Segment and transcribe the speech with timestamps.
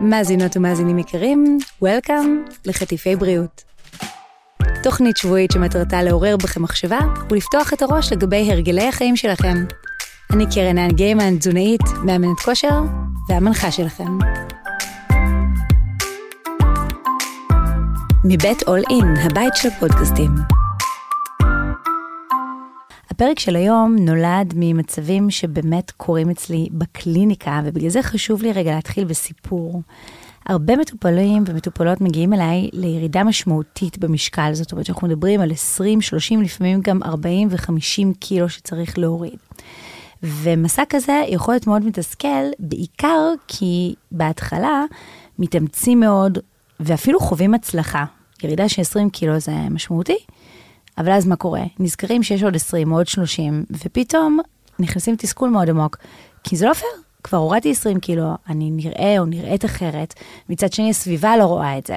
[0.00, 3.64] מאזינות ומאזינים יקרים, Welcome לחטיפי בריאות.
[4.82, 6.98] תוכנית שבועית שמטרתה לעורר בכם מחשבה
[7.30, 9.64] ולפתוח את הראש לגבי הרגלי החיים שלכם.
[10.32, 12.80] אני קרן האן גיימן, תזונאית, מאמנת כושר
[13.28, 14.18] והמנחה שלכם.
[18.24, 20.30] מבית אול אין, הבית של הפודקאסטים.
[23.16, 29.04] הפרק של היום נולד ממצבים שבאמת קורים אצלי בקליניקה, ובגלל זה חשוב לי רגע להתחיל
[29.04, 29.82] בסיפור.
[30.46, 36.42] הרבה מטופלים ומטופלות מגיעים אליי לירידה משמעותית במשקל, זאת אומרת שאנחנו מדברים על 20, 30,
[36.42, 39.38] לפעמים גם 40 ו-50 קילו שצריך להוריד.
[40.22, 44.84] ומסע כזה יכול להיות מאוד מתסכל, בעיקר כי בהתחלה
[45.38, 46.38] מתאמצים מאוד
[46.80, 48.04] ואפילו חווים הצלחה.
[48.42, 50.18] ירידה של 20 קילו זה משמעותי,
[50.98, 51.62] אבל אז מה קורה?
[51.78, 54.38] נזכרים שיש עוד 20 או עוד 30, ופתאום
[54.78, 55.96] נכנסים תסכול מאוד עמוק,
[56.44, 56.90] כי זה לא פייר.
[57.22, 60.14] כבר הורדתי 20 קילו, אני נראה או נראית אחרת,
[60.48, 61.96] מצד שני הסביבה לא רואה את זה.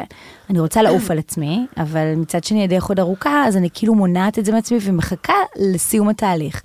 [0.49, 4.39] אני רוצה לעוף על עצמי, אבל מצד שני הדרך עוד ארוכה, אז אני כאילו מונעת
[4.39, 6.61] את זה מעצמי ומחכה לסיום התהליך.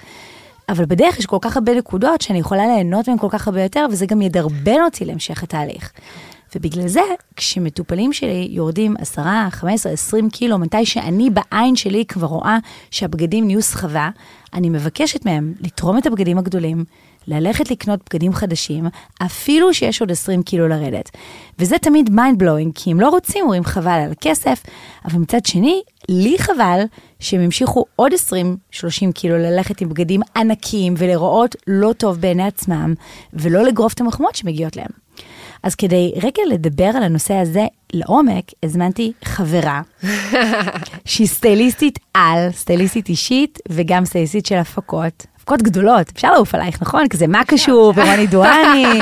[0.69, 3.87] אבל בדרך יש כל כך הרבה נקודות שאני יכולה ליהנות מהן כל כך הרבה יותר,
[3.91, 5.92] וזה גם ידרבן אותי להמשך התהליך.
[6.55, 7.00] ובגלל זה,
[7.36, 12.58] כשמטופלים שלי יורדים 10, 15, 20 קילו, מתי שאני בעין שלי כבר רואה
[12.91, 14.10] שהבגדים נהיו סחבה,
[14.55, 16.84] אני מבקשת מהם לתרום את הבגדים הגדולים,
[17.27, 18.84] ללכת לקנות בגדים חדשים,
[19.22, 21.10] אפילו שיש עוד 20 קילו לרדת.
[21.58, 24.62] וזה תמיד mind blowing, כי הם לא רוצים, אומרים חבל על הכסף,
[25.05, 26.80] אבל מצד שני, לי חבל
[27.20, 28.12] שהם המשיכו עוד
[28.72, 32.94] 20-30 קילו ללכת עם בגדים ענקיים ולראות לא טוב בעיני עצמם,
[33.32, 35.03] ולא לגרוף את המחמות שמגיעות להם.
[35.65, 39.81] אז כדי רגע לדבר על הנושא הזה לעומק, הזמנתי חברה,
[41.05, 45.27] שהיא סטייליסטית על, סטייליסטית אישית, וגם סטייליסטית של הפקות.
[45.37, 47.09] הפקות גדולות, אפשר לעוף עלייך, נכון?
[47.09, 49.01] כזה מה קשור, ורוני דואני,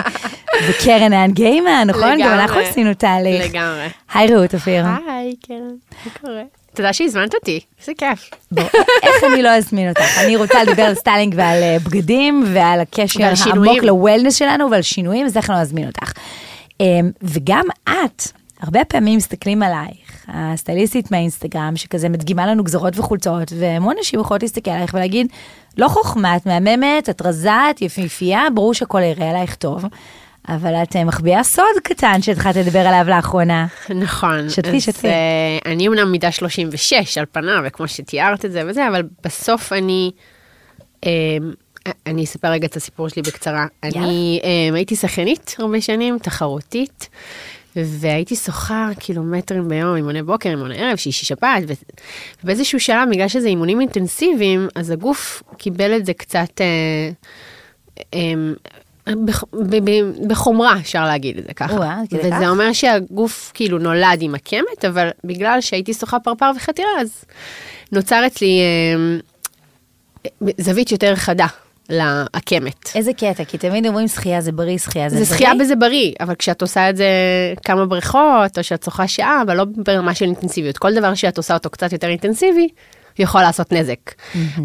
[0.69, 2.03] וקרן האן גיימן, נכון?
[2.03, 2.23] לגמרי.
[2.23, 3.45] גם אנחנו עשינו תהליך.
[3.45, 3.87] לגמרי.
[4.15, 4.85] היי רעות אופיר.
[5.09, 5.63] היי, כן,
[6.07, 6.43] מה קורה?
[6.75, 8.31] תודה שהזמנת אותי, איזה כיף.
[8.53, 8.63] בוא,
[9.03, 10.19] איך אני לא אזמין אותך?
[10.25, 13.83] אני רוצה לדבר על סטיילינג ועל אה, בגדים ועל הקשר העמוק.
[13.83, 16.13] ל wellness שלנו ועל שינויים, אז איך אני לא אזמין אותך?
[16.83, 18.23] אמ, וגם את,
[18.61, 24.71] הרבה פעמים מסתכלים עלייך, הסטייליסטית מהאינסטגרם, שכזה מדגימה לנו גזרות וחולצות, והמון נשים יכולות להסתכל
[24.71, 25.27] עלייך ולהגיד,
[25.79, 29.85] לא חוכמה, את מהממת, את רזה, את יפהפייה, ברור שהכל יראה עלייך טוב.
[30.49, 33.67] אבל את אה, מחביאה סוד קטן שהתחלת לדבר עליו לאחרונה.
[33.95, 34.51] נכון.
[34.51, 35.09] שתפי, שתפי.
[35.09, 40.11] אה, אני אמנם מידה 36 על פניו, וכמו שתיארת את זה וזה, אבל בסוף אני...
[41.07, 41.11] אה,
[42.07, 43.67] אני אספר רגע את הסיפור שלי בקצרה.
[43.83, 47.09] אני אה, הייתי שחיינית הרבה שנים, תחרותית,
[47.77, 51.73] והייתי שוחה קילומטרים ביום, אימוני בוקר, אימוני ערב, שישי שבת, ו-
[52.45, 56.61] ובאיזשהו שלב, בגלל שזה אימונים אינטנסיביים, אז הגוף קיבל את זה קצת...
[56.61, 57.11] אה,
[58.15, 58.33] אה,
[59.25, 61.75] בח- ב- ב- בחומרה, אפשר להגיד את זה ככה.
[61.75, 62.49] עד כדי וזה כך?
[62.49, 67.25] אומר שהגוף כאילו נולד עם הקמת, אבל בגלל שהייתי שוחה פרפר וחתירה, אז
[67.93, 69.19] נוצר אצלי אה,
[70.59, 71.47] זווית יותר חדה
[71.93, 72.91] לעקמת.
[72.95, 75.35] איזה קטע, כי תמיד אומרים שחייה זה בריא, שחייה זה זה בריא.
[75.35, 77.07] שחייה בזה בריא, אבל כשאת עושה את זה
[77.65, 81.55] כמה בריכות, או שאת שוחה שעה, אבל לא ברמה של אינטנסיביות, כל דבר שאת עושה
[81.55, 82.69] אותו קצת יותר אינטנסיבי,
[83.19, 84.15] יכול לעשות נזק.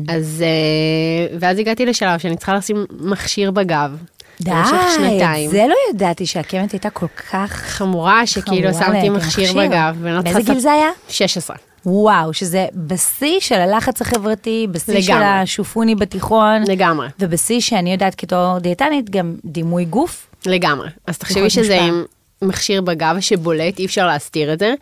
[0.07, 3.97] אז, אה, ואז הגעתי לשלב שאני צריכה לשים מכשיר בגב.
[4.41, 4.51] די,
[4.95, 5.49] שנתיים.
[5.49, 9.97] זה לא ידעתי שהקמת הייתה כל כך חמורה שכאילו שמתי מכשיר בגב.
[10.23, 10.89] באיזה גיל זה היה?
[11.09, 11.55] 16.
[11.89, 15.25] וואו, שזה בשיא של הלחץ החברתי, בשיא של לגמרי.
[15.25, 20.27] השופוני בתיכון, לגמרי, ובשיא שאני יודעת בתור דיאטנית, גם דימוי גוף.
[20.45, 20.89] לגמרי.
[21.07, 21.81] אז תחשבי שזה.
[21.81, 22.03] עם
[22.41, 24.73] מכשיר בגב שבולט, אי אפשר להסתיר את זה.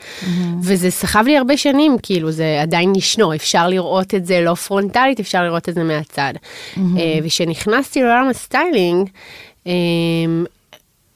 [0.64, 5.20] וזה סחב לי הרבה שנים, כאילו זה עדיין ישנו, אפשר לראות את זה לא פרונטלית,
[5.20, 6.34] אפשר לראות את זה מהצד.
[6.78, 6.84] אה,
[7.24, 9.10] וכשנכנסתי לעולם הסטיילינג,
[9.68, 9.74] אה,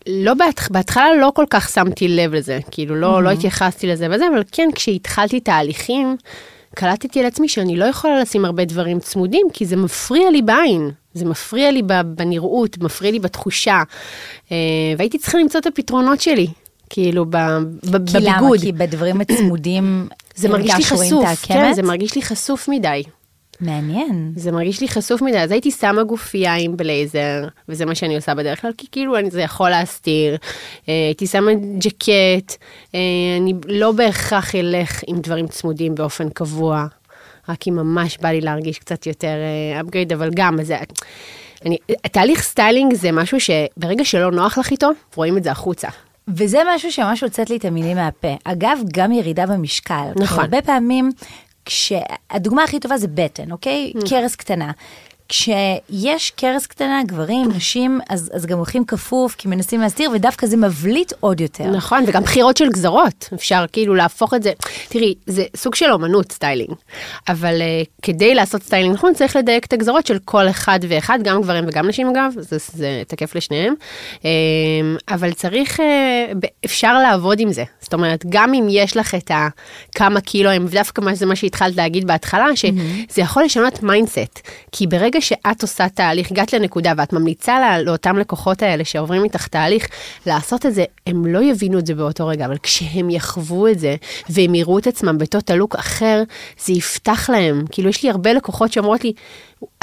[0.09, 0.69] לא בהתח...
[0.71, 4.69] בהתחלה לא כל כך שמתי לב לזה, כאילו לא, לא התייחסתי לזה וזה, אבל כן,
[4.75, 6.17] כשהתחלתי תהליכים,
[6.75, 10.91] קלטתי על עצמי שאני לא יכולה לשים הרבה דברים צמודים, כי זה מפריע לי בעין,
[11.13, 13.81] זה מפריע לי בנראות, מפריע לי בתחושה,
[14.51, 14.57] אה,
[14.97, 16.47] והייתי צריכה למצוא את הפתרונות שלי,
[16.89, 17.35] כאילו ב,
[17.91, 18.37] ב, כי למה?
[18.37, 18.59] בביגוד.
[18.59, 21.73] כי בדברים הצמודים, זה מרגיש לי חשוף, כן?
[21.73, 23.03] זה מרגיש לי חשוף מדי.
[23.61, 24.33] מעניין.
[24.35, 28.33] זה מרגיש לי חשוף מדי, אז הייתי שמה גופייה עם בלייזר, וזה מה שאני עושה
[28.33, 30.37] בדרך כלל, כי כאילו אני, זה יכול להסתיר.
[30.89, 32.57] אה, הייתי שמה ג'קט,
[32.95, 32.99] אה,
[33.39, 36.85] אני לא בהכרח אלך עם דברים צמודים באופן קבוע,
[37.49, 39.35] רק אם ממש בא לי להרגיש קצת יותר
[39.81, 40.77] upgrade, אבל גם, זה...
[41.65, 41.77] אני,
[42.11, 45.87] תהליך סטיילינג זה משהו שברגע שלא נוח לך איתו, רואים את זה החוצה.
[46.27, 48.35] וזה משהו שממש הוצאת לי את המילים מהפה.
[48.43, 50.05] אגב, גם ירידה במשקל.
[50.15, 50.39] נכון.
[50.39, 51.11] הרבה פעמים,
[51.69, 53.93] כשהדוגמה הכי טובה זה בטן, אוקיי?
[54.09, 54.71] כרס קטנה.
[55.29, 60.57] כשיש כרס קטנה, גברים, נשים, אז, אז גם הולכים כפוף, כי מנסים להסתיר, ודווקא זה
[60.57, 61.63] מבליט עוד יותר.
[61.63, 64.51] נכון, וגם בחירות של גזרות, אפשר כאילו להפוך את זה.
[64.89, 66.73] תראי, זה סוג של אומנות סטיילינג,
[67.27, 71.41] אבל uh, כדי לעשות סטיילינג נכון, צריך לדייק את הגזרות של כל אחד ואחד, גם
[71.41, 73.73] גברים וגם נשים אגב, זה, זה תקף לשניהם,
[74.17, 74.23] um,
[75.09, 75.83] אבל צריך, uh,
[76.65, 77.63] אפשר לעבוד עם זה.
[77.81, 82.55] זאת אומרת, גם אם יש לך את הכמה קילו, דווקא זה מה שהתחלת להגיד בהתחלה,
[82.55, 83.21] שזה mm-hmm.
[83.21, 84.39] יכול לשנות מיינדסט,
[84.71, 89.47] כי ברגע שאת עושה תהליך, הגעת לנקודה ואת ממליצה לה, לאותם לקוחות האלה שעוברים איתך
[89.47, 89.87] תהליך,
[90.25, 93.95] לעשות את זה, הם לא יבינו את זה באותו רגע, אבל כשהם יחוו את זה,
[94.29, 96.23] והם יראו את עצמם בתור לוק אחר,
[96.59, 97.65] זה יפתח להם.
[97.71, 99.13] כאילו, יש לי הרבה לקוחות שאומרות לי,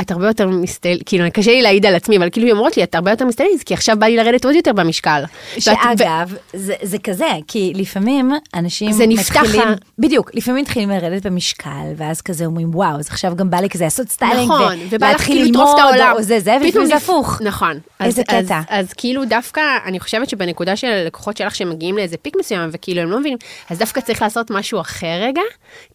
[0.00, 2.82] את הרבה יותר מסטיילת, כאילו קשה לי להעיד על עצמי, אבל כאילו היא אומרת לי,
[2.82, 5.22] את הרבה יותר מסטיילת, כי עכשיו בא לי לרדת עוד יותר במשקל.
[5.58, 6.38] שאגב, ואת...
[6.52, 9.68] זה, זה כזה, כי לפעמים אנשים זה נפתח מתחילים,
[9.98, 13.84] בדיוק, לפעמים מתחילים לרדת במשקל, ואז כזה אומרים, וואו, אז עכשיו גם בא לי כזה
[13.84, 16.12] לעשות סטיילינג, נכון, ובא לך כאילו לטרוף את העולם.
[16.16, 17.42] או זה זה, ולפעמים זה הפוך.
[17.44, 17.78] נכון.
[18.00, 18.60] איזה אז, קטע.
[18.68, 23.00] אז, אז כאילו דווקא, אני חושבת שבנקודה של לקוחות שלך שמגיעים לאיזה פיק מסוים, וכאילו
[23.00, 23.38] הם לא מבינים,
[23.70, 25.42] אז דווקא צריך לעשות משהו אחר רגע,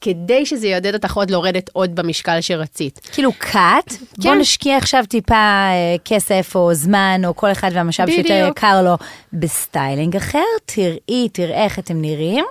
[0.01, 2.99] כדי שזה יעודד אותך עוד לרדת עוד במשקל שרצית.
[3.13, 4.21] כאילו cut, כן.
[4.23, 8.97] בוא נשקיע עכשיו טיפה אה, כסף או זמן, או כל אחד והמשאב שיותר יקר לו,
[9.33, 12.45] בסטיילינג אחר, תראי, תראה איך אתם נראים.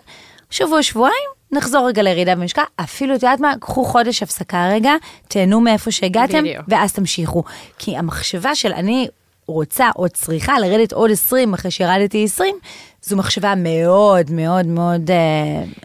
[0.51, 4.93] שבוע, שבועיים, נחזור רגע לירידה במשקל, אפילו, את יודעת מה, קחו חודש הפסקה רגע,
[5.29, 6.65] תהנו מאיפה שהגעתם, בדיוק.
[6.69, 7.43] ואז תמשיכו.
[7.79, 9.09] כי המחשבה של אני
[9.47, 12.55] רוצה או צריכה לרדת עוד 20 אחרי שירדתי 20,
[13.03, 15.17] זו מחשבה מאוד מאוד מאוד אה,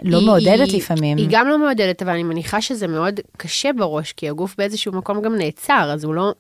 [0.04, 1.18] לא היא- מעודדת היא- לפעמים.
[1.18, 5.22] היא גם לא מעודדת, אבל אני מניחה שזה מאוד קשה בראש, כי הגוף באיזשהו מקום
[5.22, 6.32] גם נעצר, אז הוא לא...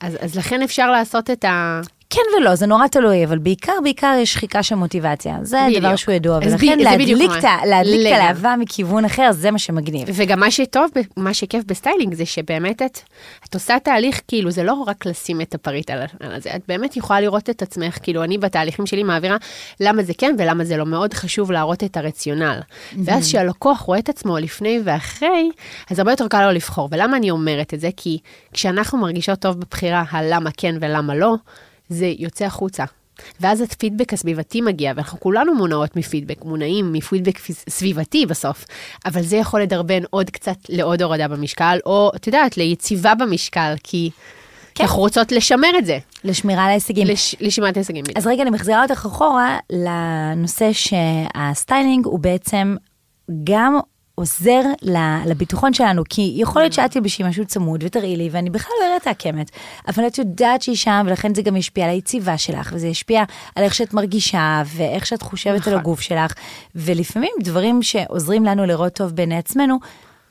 [0.00, 1.80] אז, אז לכן אפשר לעשות את ה...
[2.10, 5.36] כן ולא, זה נורא תלוי, אבל בעיקר, בעיקר יש שחיקה של מוטיבציה.
[5.42, 5.82] זה בדיוק.
[5.82, 7.44] דבר שהוא ידוע, ולכן זה להדליק את.
[8.12, 10.08] הלהבה מכיוון אחר, זה מה שמגניב.
[10.12, 12.98] וגם מה שטוב, מה שכיף בסטיילינג זה שבאמת את,
[13.48, 16.96] את עושה תהליך, כאילו זה לא רק לשים את הפריט על על הזה, את באמת
[16.96, 19.36] יכולה לראות את עצמך, כאילו אני בתהליכים שלי מעבירה
[19.80, 22.60] למה זה כן ולמה זה לא, מאוד חשוב להראות את הרציונל.
[23.04, 25.50] ואז כשהלקוח רואה את עצמו לפני ואחרי,
[25.90, 26.88] אז הרבה יותר קל לו לבחור.
[26.92, 27.88] ולמה אני אומרת את זה?
[27.96, 28.18] כי
[28.52, 31.34] כשאנחנו מרגישות טוב בבחירה על למה כן ולמה לא,
[31.88, 32.84] זה יוצא החוצה.
[33.40, 37.38] ואז הפידבק הסביבתי מגיע, ואנחנו כולנו מונעות מפידבק, מונעים מפידבק
[37.68, 38.64] סביבתי בסוף,
[39.06, 44.10] אבל זה יכול לדרבן עוד קצת לעוד הורדה במשקל, או את יודעת, ליציבה במשקל, כי
[44.74, 44.84] כן.
[44.84, 47.06] אנחנו רוצות לשמר את זה, לשמירה על ההישגים.
[47.06, 48.04] לש, לשימור הישגים.
[48.16, 52.76] אז רגע, אני מחזירה אותך אחורה לנושא שהסטיילינג הוא בעצם
[53.44, 53.78] גם
[54.18, 54.60] עוזר
[55.26, 58.96] לביטחון שלנו, כי יכול להיות שאת תלבשי משהו צמוד ותראי לי, ואני בכלל לא אראה
[58.96, 59.50] את העקמת,
[59.88, 63.24] אבל את יודעת שהיא שם, ולכן זה גם ישפיע על היציבה שלך, וזה ישפיע
[63.54, 65.74] על איך שאת מרגישה, ואיך שאת חושבת על נכון.
[65.74, 66.32] הגוף שלך,
[66.74, 69.78] ולפעמים דברים שעוזרים לנו לראות טוב בעיני עצמנו,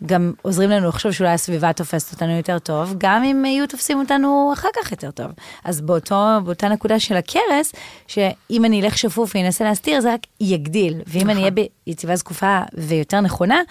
[0.06, 4.50] גם עוזרים לנו לחשוב שאולי הסביבה תופסת אותנו יותר טוב, גם אם יהיו תופסים אותנו
[4.54, 5.28] אחר כך יותר טוב.
[5.64, 7.74] אז באותו, באותה נקודה של הכרס,
[8.08, 11.02] שאם אני אלך שפוף ואנסה להסתיר, זה רק יגדיל.
[11.08, 11.52] ואם אני אהיה
[11.86, 13.62] ביציבה זקופה ויותר נכונה,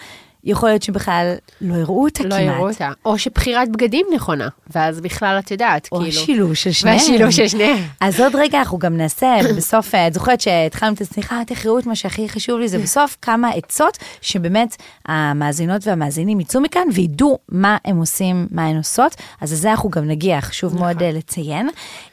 [0.43, 2.41] יכול להיות שבכלל לא יראו אותה לא כמעט.
[2.41, 2.91] יראו אותה.
[3.05, 6.21] או שבחירת בגדים נכונה, ואז בכלל את יודעת, או כאילו.
[6.21, 6.97] השילוב של שניהם.
[6.97, 7.77] והשילוב של שניהם.
[8.01, 11.95] אז עוד רגע אנחנו גם נעשה בסוף, את זוכרת שהתחלנו את השיחה, תכירו את מה
[11.95, 14.75] שהכי חשוב לי, זה בסוף כמה עצות שבאמת
[15.05, 19.15] המאזינות והמאזינים יצאו מכאן וידעו מה הם עושים, מה הן עושות.
[19.41, 20.85] אז לזה אנחנו גם נגיע, חשוב נכון.
[20.85, 21.69] מאוד אה, לציין.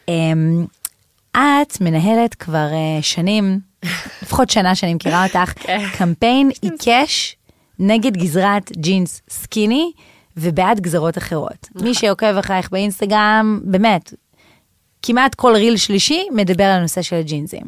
[0.09, 0.67] אמ,
[1.35, 3.61] את מנהלת כבר אה, שנים,
[4.23, 5.87] לפחות שנה שאני מכירה אותך, כן.
[5.99, 7.37] קמפיין עיקש
[7.79, 9.93] נגד גזרת ג'ינס סקיני
[10.37, 11.69] ובעד גזרות אחרות.
[11.75, 11.89] נכון.
[11.89, 14.13] מי שעוקב אחרייך באינסטגרם, באמת,
[15.03, 17.65] כמעט כל ריל שלישי מדבר על הנושא של הג'ינסים.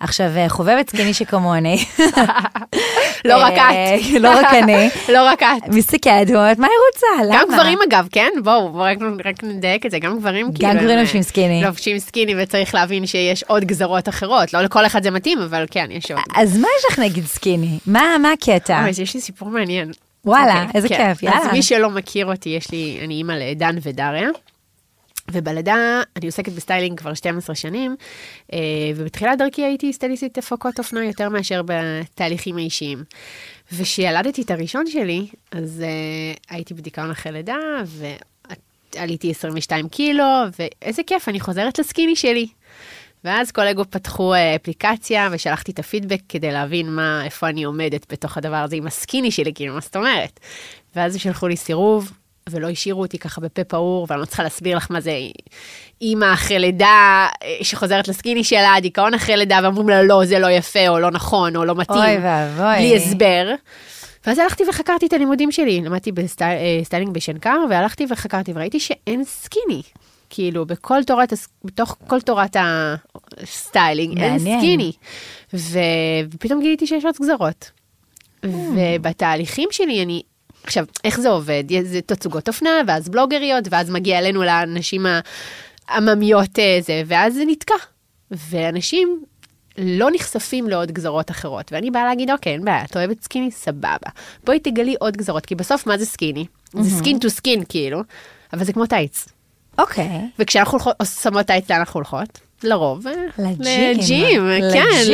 [0.00, 1.76] עכשיו, אה, חובבת סקיני שכמוני,
[3.24, 4.00] לא רק אה, את.
[4.20, 5.68] לא רק אני, לא רק את.
[5.68, 7.24] מסתכלת מה היא רוצה?
[7.24, 7.42] למה?
[7.42, 8.28] גם גברים אגב, כן?
[8.44, 10.74] בואו, רק, רק נדייק את זה, גם גברים כאילו...
[10.74, 11.62] גברים הם, לובשים סקיני.
[11.62, 15.86] לובשים סקיני וצריך להבין שיש עוד גזרות אחרות, לא לכל אחד זה מתאים, אבל כן,
[15.90, 16.20] יש עוד.
[16.36, 17.78] אז מה יש לך נגד סקיני?
[17.86, 18.80] מה מה הקטע?
[18.82, 19.90] אוי, יש לי סיפור מעניין.
[20.24, 21.08] וואלה, אוקיי, איזה כן.
[21.08, 21.38] כיף, יאללה.
[21.38, 24.28] אז מי שלא מכיר אותי, יש לי, אני אימא לדן ודריה.
[25.32, 27.96] ובלידה אני עוסקת בסטיילינג כבר 12 שנים,
[28.52, 28.58] אה,
[28.96, 33.04] ובתחילת דרכי הייתי סטייליסטית הפקות אופנה יותר מאשר בתהליכים האישיים.
[33.72, 37.56] וכשילדתי את הראשון שלי, אז uh, הייתי בדיכאון אחרי לידה,
[38.94, 40.24] ועליתי 22 קילו,
[40.58, 42.48] ואיזה כיף, אני חוזרת לסקיני שלי.
[43.24, 48.38] ואז קולגות פתחו אה, אפליקציה ושלחתי את הפידבק כדי להבין מה, איפה אני עומדת בתוך
[48.38, 50.40] הדבר הזה עם הסקיני שלי, כאילו, מה זאת אומרת?
[50.96, 52.12] ואז הם שלחו לי סירוב,
[52.50, 55.12] ולא השאירו אותי ככה בפה פעור, ואני לא צריכה להסביר לך מה זה
[56.00, 60.50] אימא אחרי לידה אה, שחוזרת לסקיני שלה, דיכאון אחרי לידה, ואומרים לה, לא, זה לא
[60.50, 61.98] יפה, או לא נכון, או לא מתאים.
[61.98, 62.76] אוי ואבוי.
[62.76, 63.54] בלי הסבר.
[64.26, 69.82] ואז הלכתי וחקרתי את הלימודים שלי, למדתי בסטיילינג בשנקר, והלכתי וחקרתי וראיתי שאין סקיני.
[70.30, 71.32] כאילו, בכל תורת,
[71.64, 72.56] בתוך כל תורת
[73.42, 74.38] הסטיילינג, אין.
[74.38, 74.92] סקיני.
[76.34, 77.70] ופתאום גיליתי שיש עוד גזרות.
[78.44, 80.22] ובתהליכים שלי אני,
[80.68, 81.64] עכשיו, איך זה עובד?
[81.82, 85.06] זה תצוגות אופנה, ואז בלוגריות, ואז מגיע אלינו לאנשים
[85.88, 87.74] העממיים אה, זה, ואז זה נתקע.
[88.30, 89.22] ואנשים
[89.78, 91.72] לא נחשפים לעוד גזרות אחרות.
[91.72, 93.50] ואני באה להגיד, אוקיי, אין בעיה, את אוהבת סקיני?
[93.50, 93.96] סבבה.
[94.44, 96.46] בואי תגלי עוד גזרות, כי בסוף מה זה סקיני?
[96.80, 98.02] זה skin to skin, כאילו,
[98.52, 99.28] אבל זה כמו טייץ.
[99.78, 100.08] אוקיי.
[100.38, 102.40] וכשאנחנו הולכות, שמות טייץ, לאן אנחנו הולכות?
[102.62, 103.04] לרוב,
[103.38, 103.98] לג'ים.
[103.98, 105.12] לג'ים, כן,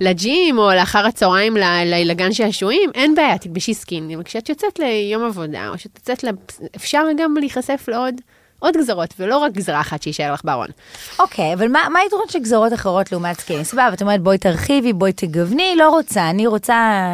[0.00, 0.58] לג'ים.
[0.58, 1.56] או לאחר הצהריים
[2.04, 4.10] לגן שעשועים, אין בעיה, תלבשי סקיני.
[4.14, 6.24] אבל כשאת יוצאת ליום עבודה, או שאת יוצאת,
[6.76, 8.14] אפשר גם להיחשף לעוד
[8.58, 10.68] עוד גזרות, ולא רק גזרה אחת שיישאר לך בארון.
[11.18, 13.64] אוקיי, אבל מה מה היתרון של גזרות אחרות לעומת סקיני?
[13.64, 17.08] סבבה, את אומרת בואי תרחיבי, בואי תגווני, לא רוצה, אני רוצה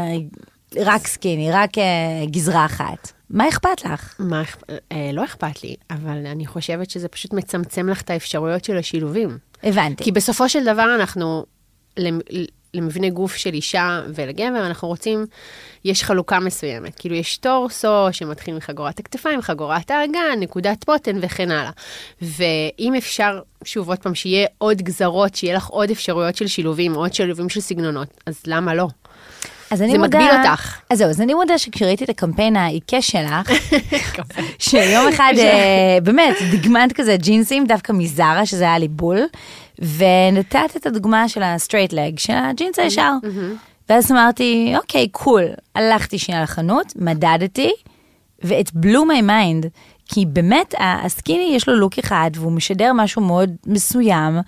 [0.76, 3.12] רק סקיני, רק אה, גזרה אחת.
[3.30, 4.14] מה אכפת לך?
[4.18, 4.62] מה, אכפ-
[4.92, 9.38] אה, לא אכפת לי, אבל אני חושבת שזה פשוט מצמצם לך את האפשרויות של השילובים.
[9.62, 10.04] הבנתי.
[10.04, 11.46] כי בסופו של דבר אנחנו,
[11.98, 12.20] למ-
[12.74, 15.26] למבנה גוף של אישה ולגבר, אנחנו רוצים,
[15.84, 16.94] יש חלוקה מסוימת.
[16.98, 21.70] כאילו יש טורסו שמתחיל מחגורת הכתפיים, חגורת האגן, נקודת בוטן וכן הלאה.
[22.22, 27.14] ואם אפשר, שוב, עוד פעם, שיהיה עוד גזרות, שיהיה לך עוד אפשרויות של שילובים, עוד
[27.14, 28.88] שילובים של סגנונות, אז למה לא?
[29.70, 30.76] אז אני זה מודה- מגביל אותך.
[30.90, 33.50] אז זהו, אז אני מודה שכשראיתי את הקמפיין העיקש שלך,
[34.58, 39.20] שיום אחד, אה, באמת, דגמנת כזה ג'ינסים, דווקא מזרה, שזה היה לי בול,
[39.78, 43.12] ונתת את הדוגמה של ה straight leg, של הג'ינס הישר.
[43.88, 45.44] ואז אמרתי, אוקיי, cool.
[45.74, 47.72] הלכתי שנייה לחנות, מדדתי,
[48.42, 49.66] ואת blew my mind.
[50.08, 54.38] כי באמת, הסקיני יש לו לוק אחד, והוא משדר משהו מאוד מסוים,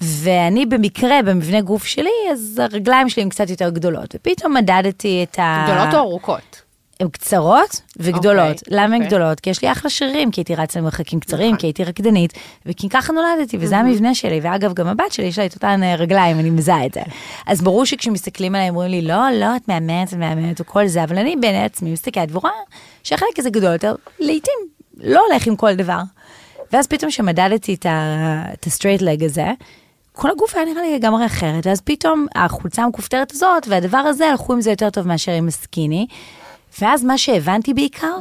[0.00, 4.14] ואני במקרה, במבנה גוף שלי, אז הרגליים שלי הן קצת יותר גדולות.
[4.14, 5.64] ופתאום מדדתי את ה...
[5.68, 6.62] גדולות או ארוכות?
[7.00, 8.58] הן קצרות וגדולות.
[8.58, 9.06] אוקיי, למה הן אוקיי.
[9.06, 9.40] גדולות?
[9.40, 11.58] כי יש לי אחלה שרירים, כי הייתי רצה למרחקים קצרים, נכון.
[11.58, 12.32] כי הייתי רקדנית,
[12.66, 14.40] וכי ככה נולדתי, וזה המבנה שלי.
[14.42, 17.00] ואגב, גם הבת שלי, יש לה את אותן אה, רגליים, אני מזהה את זה.
[17.46, 21.18] אז ברור שכשמסתכלים עליי, אומרים לי, לא, לא, את מהממת, את מהממת, וכל זה, אבל
[21.18, 22.52] אני בין עצמי מסתכלת ורואה
[23.02, 24.58] שהחלק הזה גדול יותר, לעתים
[24.96, 26.00] לא הולך עם כל דבר.
[26.72, 29.46] ואז פתאום כשמדדתי את ה- את ה straight leg הזה,
[30.20, 34.52] כל הגוף היה נראה לי לגמרי אחרת, ואז פתאום החולצה המכופתרת הזאת והדבר הזה הלכו
[34.52, 36.06] עם זה יותר טוב מאשר עם הסקיני.
[36.80, 38.16] ואז מה שהבנתי בעיקר,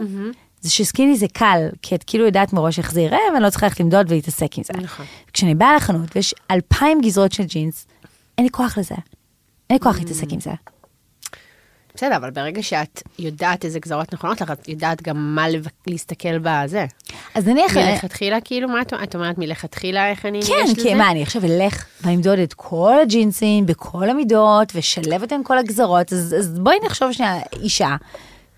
[0.62, 3.66] זה שסקיני זה קל, כי את כאילו יודעת מראש איך זה יראה, ואני לא צריכה
[3.66, 4.74] ללכת למדוד ולהתעסק עם זה.
[4.82, 5.06] נכון.
[5.34, 7.88] כשאני באה לחנות ויש אלפיים גזרות של ג'ינס,
[8.38, 8.96] אין לי כוח לזה.
[9.70, 10.52] אין לי כוח להתעסק עם זה.
[12.00, 16.38] בסדר, אבל ברגע שאת יודעת איזה גזרות נכונות לך, את יודעת גם מה לב- להסתכל
[16.42, 16.86] בזה.
[17.36, 17.78] אז נניח...
[17.78, 20.88] מלכתחילה, כאילו, מה את את אומרת מלכתחילה, איך אני כן, ניגשת לזה?
[20.90, 25.58] כי מה, אני עכשיו אלך ואני אמדוד את כל הג'ינסים בכל המידות, ושלב אותם כל
[25.58, 27.96] הגזרות, אז, אז בואי נחשוב שנייה, אישה,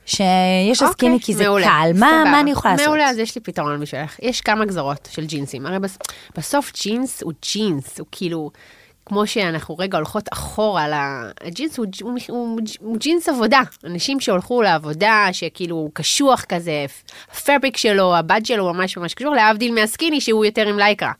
[0.05, 0.21] שיש
[0.81, 2.23] לה אוקיי, סקיני כי זה מעולה, קל, מה.
[2.25, 2.87] מה אני יכולה לעשות?
[2.87, 4.15] מעולה, אז יש לי פתרון בשבילך.
[4.21, 5.65] יש כמה גזרות של ג'ינסים.
[5.65, 5.97] הרי בס-
[6.37, 8.51] בסוף ג'ינס הוא ג'ינס, הוא כאילו,
[9.13, 10.85] כמו שאנחנו רגע הולכות אחורה,
[11.41, 13.61] הג'ינס הוא, הוא, הוא, הוא ג'ינס עבודה.
[13.83, 16.85] אנשים שהולכו לעבודה, שכאילו הוא קשוח כזה,
[17.31, 21.11] הפאבריק שלו, הבד שלו ממש ממש קשור, להבדיל מהסקיני שהוא יותר עם לייקרה.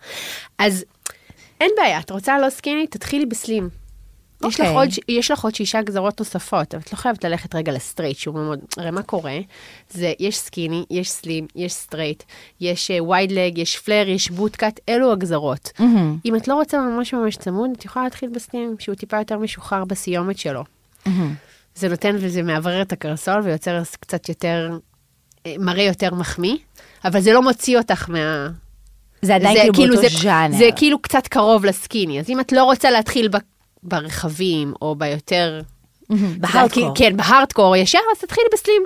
[0.58, 0.86] אז
[1.62, 3.81] אין בעיה, את רוצה לא skinny, תתחילי ב slim.
[4.48, 4.76] יש, לך אוקיי.
[4.76, 8.18] עוד, יש לך עוד שישה גזרות נוספות, אבל את לא חייבת ללכת רגע ל straight,
[8.18, 9.38] שהוא מאוד, הרי מה קורה?
[9.90, 12.24] זה, יש skinny, יש slim, יש straight,
[12.62, 15.72] יש wide leg, יש flare, יש bootcut, אלו הגזרות.
[15.80, 16.18] מהמם.
[16.26, 19.38] אם את לא רוצה ממש ממש צמוד, את יכולה להתחיל ב slim, שהוא טיפה יותר
[19.38, 20.64] משוחרר בסיומת שלו.
[21.06, 21.36] מהמם.
[21.76, 24.78] זה נותן וזה מעברר את הקרסול ויוצר קצת יותר,
[25.46, 26.56] אה, מראה יותר מחמיא,
[27.06, 28.50] אבל זה לא מוציא אותך מה...
[29.22, 30.58] זה עדיין כאילו באותו זה, ז'אנר.
[30.58, 33.30] זה כאילו קצת קרוב לסקיני, אז אם את לא רוצה להתחיל
[33.84, 35.62] ב, ברחבים או ביותר...
[36.38, 36.92] בהארדקור.
[36.96, 38.82] כן, בהארדקור ישר, אז תתחילי בסלים.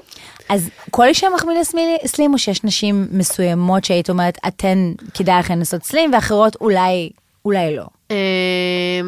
[0.50, 5.60] אז כל אישה מחמיאה לסמי- סלים, או שיש נשים מסוימות שהיית אומרת, אתן, כדאי לכן
[5.60, 7.10] לעשות סלים, ואחרות אולי,
[7.46, 7.86] אולי לא.
[8.12, 8.16] אמ,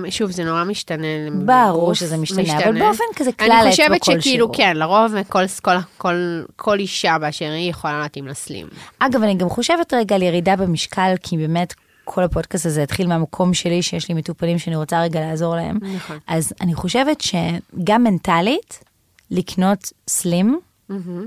[0.10, 1.08] שוב, זה נורא משתנה.
[1.46, 4.22] ברור שזה משתנה, אבל באופן כזה כלל אני אצבע חושבת כלשהו.
[4.22, 8.68] שכאילו, כן, לרוב כל, כל, כל, כל אישה באשר היא יכולה להתאים לסלים.
[9.00, 11.74] אגב, אני גם חושבת רגע על ירידה במשקל, כי באמת
[12.10, 15.80] כל הפודקאסט הזה התחיל מהמקום שלי, שיש לי מטופלים שאני רוצה רגע לעזור להם.
[15.96, 16.18] נכון.
[16.28, 18.84] אז אני חושבת שגם מנטלית,
[19.32, 20.60] לקנות סלים,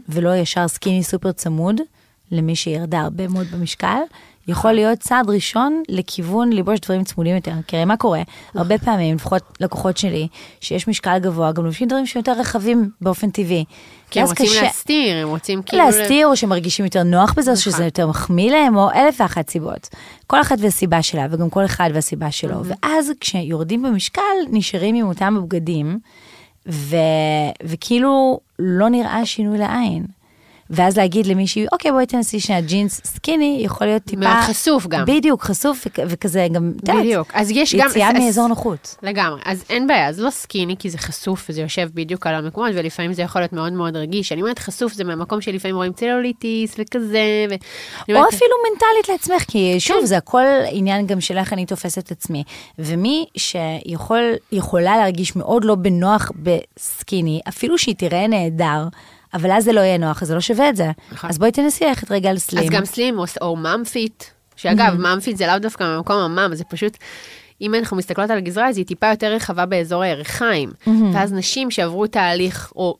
[0.09, 1.81] ולא ישר סקיני סופר צמוד,
[2.31, 3.99] למי שירדה הרבה מאוד במשקל,
[4.51, 7.53] יכול להיות צעד ראשון לכיוון ללבוש דברים צמודים יותר.
[7.67, 8.23] כי הרי מה קורה?
[8.55, 10.29] הרבה פעמים, לפחות לקוחות שלי,
[10.61, 13.65] שיש משקל גבוה, גם לובשים דברים שיותר רחבים באופן טבעי.
[14.11, 15.85] כי הם רוצים קשה- להסתיר, הם רוצים כאילו...
[15.85, 17.73] להסתיר, או שמרגישים יותר נוח בזה, או נכון.
[17.73, 19.89] שזה יותר מחמיא להם, או אלף ואחת סיבות.
[20.27, 22.63] כל אחת והסיבה שלה, וגם כל אחד והסיבה שלו.
[22.65, 25.99] ואז כשיורדים במשקל, נשארים עם אותם הבגדים,
[26.69, 26.97] ו,
[27.65, 30.07] וכאילו לא נראה שינוי לעין.
[30.71, 34.21] ואז להגיד למישהי, אוקיי, בואי תנסי שנייה ג'ינס סקיני, יכול להיות טיפה...
[34.21, 35.05] מאוד חשוף גם.
[35.07, 37.31] בדיוק, חשוף וכ- וכזה גם, את יודעת, בדיוק.
[37.35, 37.89] אז יש גם...
[37.91, 38.97] יציאה אז- מאזור נוחות.
[39.03, 39.41] לגמרי.
[39.45, 43.13] אז אין בעיה, אז לא סקיני, כי זה חשוף וזה יושב בדיוק על המקומות, ולפעמים
[43.13, 44.33] זה יכול להיות מאוד מאוד רגיש.
[44.33, 47.55] אני אומרת חשוף, זה מהמקום שלפעמים רואים צלוליטיס וכזה, ו...
[47.55, 47.59] או
[48.15, 49.79] אומרת, אפילו מנטלית לעצמך, כי כן.
[49.81, 52.45] שוב, זה הכל עניין גם של איך אני תופסת את עצמי.
[52.79, 58.85] ומי שיכולה להרגיש מאוד לא בנוח בסקיני, אפילו שהיא תראה נהדר,
[59.35, 60.91] אבל אז זה לא יהיה נוח, אז זה לא שווה את זה.
[61.13, 61.31] נכון.
[61.31, 62.65] אז בואי תנסי ללכת רגע על סלים.
[62.65, 64.25] אז גם סלים או, או ממפיט,
[64.57, 66.97] שאגב, ממפיט זה לאו דווקא ממקום המם, זה פשוט,
[67.61, 70.71] אם אנחנו מסתכלות על הגזרה, אז היא טיפה יותר רחבה באזור הירכיים.
[71.15, 72.97] ואז נשים שעברו תהליך, או...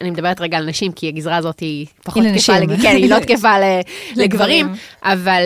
[0.00, 2.58] אני מדברת רגע על נשים, כי הגזרה הזאת היא פחות תקפה.
[2.58, 3.52] לג- כן, היא לא תקפה
[4.16, 4.72] לגברים.
[5.02, 5.42] אבל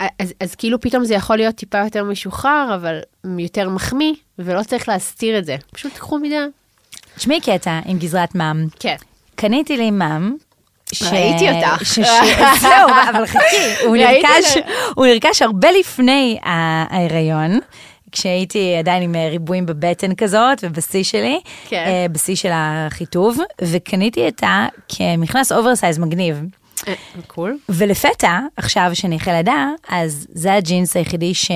[0.00, 2.98] אה, אז, אז כאילו פתאום זה יכול להיות טיפה יותר משוחרר, אבל
[3.38, 5.56] יותר מחמיא, ולא צריך להסתיר את זה.
[5.72, 6.44] פשוט תקחו מידה.
[7.16, 8.66] תשמעי קטע עם גזרת מאם.
[8.80, 8.96] כן.
[9.34, 10.32] קניתי לי מאם.
[10.92, 11.84] ש- ראיתי אותך.
[11.86, 14.64] ש- ש- זהו, אבל חכי, הוא נרכש- את
[14.96, 17.58] הוא נרכש הרבה לפני ההיריון.
[18.12, 21.84] כשהייתי עדיין עם אה, ריבועים בבטן כזאת ובשיא שלי, כן.
[21.86, 26.40] אה, בשיא של החיטוב, וקניתי אותה כמכנס oversize מגניב.
[26.88, 26.94] אה,
[27.26, 27.58] cool.
[27.68, 31.50] ולפתע, עכשיו שאני אחרי לידה, אז זה הג'ינס היחידי ש...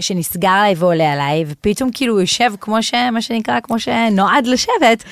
[0.00, 2.94] שנסגר עליי ועולה עליי, ופתאום כאילו הוא יושב כמו ש...
[3.12, 5.04] מה שנקרא, כמו שנועד לשבת,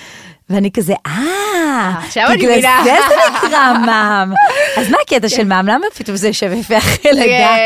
[0.50, 4.33] ואני כזה, אה, עכשיו אני בגלל מבינה." זה זה נקרא מאם.
[4.76, 5.66] אז מה הקטע של מאם?
[5.66, 7.57] למה פתאום זה יושב יפה אחרי לידה?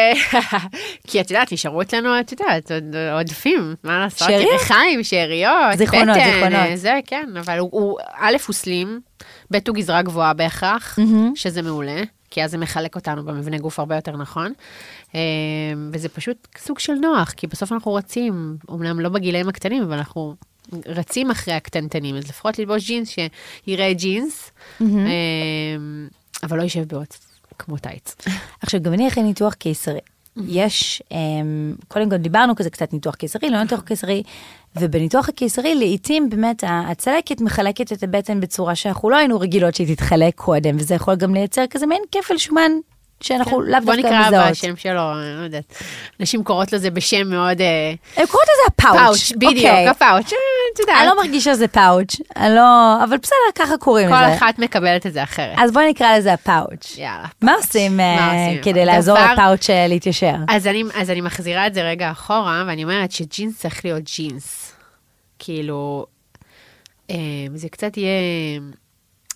[1.06, 2.84] כי את יודעת, נשארו אצלנו, את יודעת, עוד
[3.18, 4.28] עודפים, מה לעשות?
[4.28, 4.52] שאריות?
[4.52, 6.54] ירחיים, שאריות, זיכרונות, בטן, זיכרונות.
[6.70, 9.00] אה, זה, כן, אבל הוא- הוא, א', הוא סלים,
[9.52, 10.98] ב', הוא גזרה גבוהה בהכרח,
[11.34, 14.52] שזה מעולה, כי אז זה מחלק אותנו במבנה גוף הרבה יותר נכון.
[15.14, 15.20] אה,
[15.92, 20.34] וזה פשוט סוג של נוח, כי בסוף אנחנו רצים, אומנם לא בגילאים הקטנים, אבל אנחנו
[20.86, 23.08] רצים אחרי הקטנטנים, אז לפחות ללבוש ג'ינס
[23.66, 24.86] שיראה ג'ינס, אה,
[26.42, 27.06] אבל לא יישב בעוד
[27.58, 28.16] כמו טייץ.
[28.62, 30.00] עכשיו, גם אני אחרי ניתוח קיסרי.
[30.48, 34.22] יש, אמ, קודם כל דיברנו כזה קצת ניתוח קיסרי, לא ניתוח קיסרי,
[34.76, 40.34] ובניתוח הקיסרי לעיתים באמת הצלקת מחלקת את הבטן בצורה שאנחנו לא היינו רגילות שהיא תתחלק
[40.34, 42.72] קודם, וזה יכול גם לייצר כזה מעין כפל שומן
[43.20, 44.50] שאנחנו לאו בוא דווקא נקרא מזהות.
[44.50, 45.82] בשם שלו, אני לא יודעת.
[46.20, 47.60] נשים קוראות לזה בשם מאוד...
[47.60, 48.96] אה, הם קוראות לזה ה pouch.
[48.98, 49.88] pouch, בדיוק, אוקיי.
[49.88, 50.38] ה pouch, אה,
[50.74, 50.96] את יודעת.
[51.00, 54.34] אני לא מרגישה שזה pouch, אני לא, אבל בסדר, ככה קוראים כל לזה.
[54.34, 55.54] אחת מקבלת את זה אחרת.
[55.58, 56.94] אז בואי נקרא לזה ה pouch.
[56.98, 57.26] יאללה.
[57.42, 58.62] מה עושים אה, עושים?
[58.62, 60.34] כדי לעזור ל pouch להתיישר?
[60.48, 60.66] אז
[61.10, 64.72] אני, מחזירה את זה רגע אחורה, ואני אומרת שג'ינס צריך להיות ג'ינס.
[65.38, 66.06] כאילו,
[67.54, 68.60] זה קצת יהיה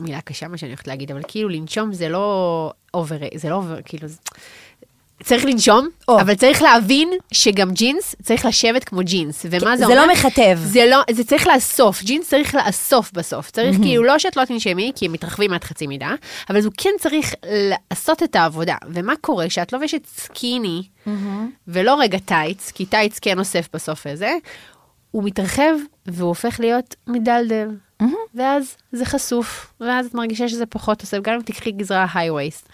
[0.00, 3.78] מילה קשה מה שאני הולכת להגיד, אבל כאילו לנשום זה לא over, זה לא over,
[3.84, 4.18] כאילו, זה-
[5.22, 6.20] צריך לנשום, או.
[6.20, 9.46] אבל צריך להבין שגם ג'ינס צריך לשבת כמו ג'ינס.
[9.50, 10.06] ומה זה זה אומר?
[10.06, 10.58] לא מכתב.
[10.62, 13.50] זה לא, זה צריך לאסוף, ג'ינס צריך לאסוף בסוף.
[13.50, 16.14] צריך כאילו, לא שאת לא תנשמי, כי הם מתרחבים עד חצי מידה,
[16.50, 18.76] אבל הוא כן צריך לעשות את העבודה.
[18.88, 19.48] ומה קורה?
[19.48, 20.82] כשאת לובשת skinny,
[21.68, 24.34] ולא רגע טייץ, כי טייץ כן אוסף בסוף איזה,
[25.10, 25.72] הוא מתרחב
[26.06, 27.68] והוא הופך להיות מדלדל.
[28.34, 32.68] ואז זה חשוף, ואז את מרגישה שזה פחות אוסף, גם אם תקחי גזרה היי ווייסט.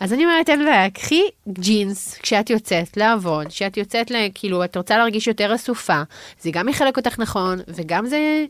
[0.00, 4.76] אז אני אומרת, אין בעיה, קחי ג'ינס כשאת יוצאת לעבוד, כשאת יוצאת, ל- כאילו, את
[4.76, 6.02] רוצה להרגיש יותר אסופה,
[6.40, 8.44] זה גם יחלק אותך נכון, וגם זה,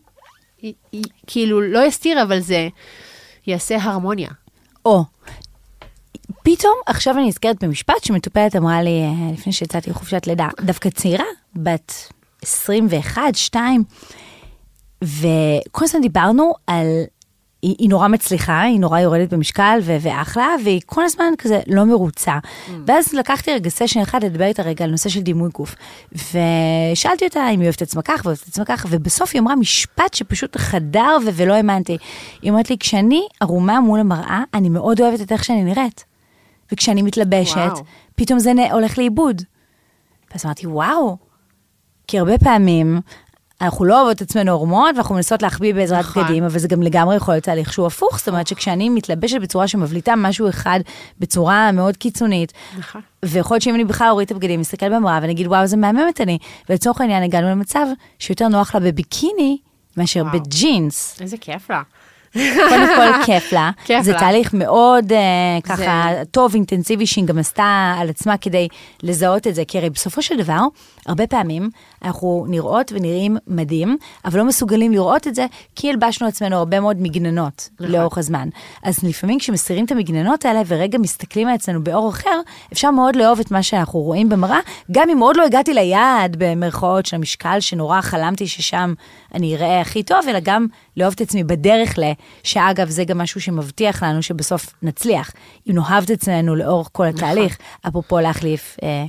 [1.27, 2.69] כאילו, לא יסתיר, אבל זה
[3.47, 4.31] יעשה הרמוניה.
[4.85, 5.05] או,
[6.45, 11.25] פתאום עכשיו אני נזכרת במשפט שמטופלת אמרה לי אה, לפני שיצאתי לחופשת לידה, דווקא צעירה,
[11.57, 11.93] בת
[12.43, 13.85] 21, 2,
[15.03, 16.87] וכל הזמן דיברנו על,
[17.63, 21.85] היא, היא נורא מצליחה, היא נורא יורדת במשקל ו- ואחלה, והיא כל הזמן כזה לא
[21.85, 22.39] מרוצה.
[22.87, 25.75] ואז לקחתי רגע סשן אחד לדבר איתה רגע על נושא של דימוי גוף.
[26.13, 29.57] ושאלתי אותה אם היא אוהבת את עצמה כך ואוהבת את עצמה כך, ובסוף היא אמרה
[29.57, 31.97] משפט שפשוט חדר ו- ולא האמנתי.
[32.43, 36.05] היא אומרת לי, כשאני ערומה מול המראה, אני מאוד אוהבת את איך שאני נראית.
[36.73, 37.85] וכשאני מתלבשת, וואו.
[38.15, 39.43] פתאום זה הולך לאיבוד.
[40.31, 41.17] ואז אמרתי, וואו,
[42.07, 43.01] כי הרבה פעמים
[43.63, 46.23] אנחנו לא אוהבות את עצמנו הורמוניות, ואנחנו מנסות להחביא בעזרת נכון.
[46.23, 49.69] בגדים, אבל זה גם לגמרי יכול להיות תהליך שהוא הפוך, זאת אומרת שכשאני מתלבשת בצורה
[49.69, 50.81] שמבליטה משהו אחד
[51.21, 53.01] בצורה מאוד קיצונית, נכון.
[53.25, 56.21] ויכול להיות שאם אני בכלל אוריד את הבגדים, אסתכל במראה ואני אגיד, וואו, זה מהממת
[56.21, 57.87] אני, ולצורך העניין הגענו למצב
[58.19, 59.59] שיותר נוח לה בביקיני
[59.97, 60.41] מאשר וואו.
[60.41, 61.19] בג'ינס.
[61.21, 61.83] איזה כיף לה.
[62.33, 63.71] קודם כל, כיף לה.
[63.85, 64.19] כיף זה לה.
[64.19, 68.69] תהליך מאוד אה, ככה טוב, אינטנסיבי, שהיא גם עשתה על עצמה כדי
[69.03, 69.63] לזהות את זה.
[69.69, 70.61] כי הרי בסופו של דבר,
[71.07, 71.71] הרבה פעמים
[72.05, 76.97] אנחנו נראות ונראים מדהים, אבל לא מסוגלים לראות את זה, כי הלבשנו עצמנו הרבה מאוד
[77.01, 77.93] מגננות נכון.
[77.93, 78.49] לאורך הזמן.
[78.83, 82.41] אז לפעמים כשמסירים את המגננות האלה ורגע מסתכלים על עצמנו באור אחר,
[82.73, 84.59] אפשר מאוד לאהוב את מה שאנחנו רואים במראה,
[84.93, 88.95] גם אם עוד לא הגעתי ליעד, במרכאות, של המשקל שנורא חלמתי ששם
[89.35, 90.67] אני אראה הכי טוב, אלא גם
[90.97, 92.03] לאהוב את עצמי בדרך ל...
[92.43, 95.31] שאגב, זה גם משהו שמבטיח לנו שבסוף נצליח.
[95.71, 99.05] אם נאהב את עצמנו לאורך כל התהליך, אפרופו להחליף אה,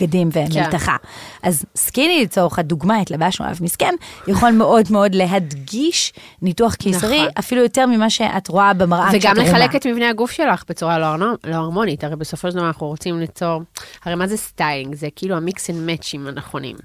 [0.00, 0.96] בגדים ומלתחה.
[1.42, 3.94] אז skinny לצורך הדוגמה, התלבשנו עליו מסכן,
[4.26, 7.32] יכול מאוד מאוד להדגיש ניתוח קיסרי, נכון.
[7.38, 9.58] אפילו יותר ממה שאת רואה במראה וגם כשאת ערומה.
[9.58, 13.20] לחלק את מבנה הגוף שלך בצורה לא, לא הרמונית, הרי בסופו של דבר אנחנו רוצים
[13.20, 13.62] ליצור,
[14.04, 14.94] הרי מה זה סטיילינג?
[14.94, 16.76] זה כאילו ה mix and match ים הנכונים.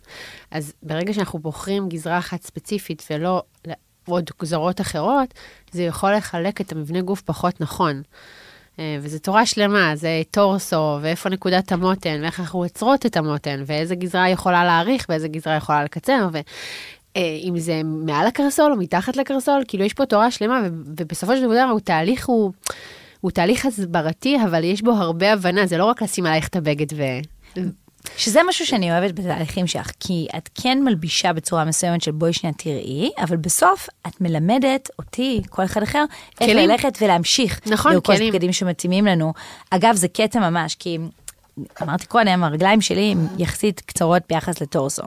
[0.51, 3.43] אז ברגע שאנחנו בוחרים גזרה אחת ספציפית ולא
[4.05, 5.33] עוד גזרות אחרות,
[5.71, 8.01] זה יכול לחלק את המבנה גוף פחות נכון.
[8.79, 13.95] אה, וזו תורה שלמה, זה טורסו, ואיפה נקודת המותן, ואיך אנחנו יוצרות את המותן, ואיזה
[13.95, 16.37] גזרה יכולה להאריך, ואיזה גזרה יכולה לקצר, ו...
[17.17, 17.21] אה,
[17.57, 20.61] זה מעל הקרסול או מתחת לקרסול, כאילו יש פה תורה שלמה,
[20.97, 22.51] ובסופו של דבר הוא תהליך, הוא,
[23.21, 26.93] הוא תהליך הסברתי, אבל יש בו הרבה הבנה, זה לא רק לשים עלייך את הבגד
[26.93, 27.03] ו...
[28.17, 32.53] שזה משהו שאני אוהבת בתהליכים שלך, כי את כן מלבישה בצורה מסוימת של בואי שנייה
[32.53, 36.03] תראי, אבל בסוף את מלמדת אותי, כל אחד אחר,
[36.41, 36.69] איך כלים.
[36.69, 37.61] ללכת ולהמשיך.
[37.65, 38.33] נכון, לרכוש כלים.
[38.33, 39.33] בגדים שמתאימים לנו.
[39.69, 40.97] אגב, זה קטע ממש, כי
[41.81, 45.03] אמרתי קודם, הרגליים שלי הן יחסית קצרות ביחס לטורסו.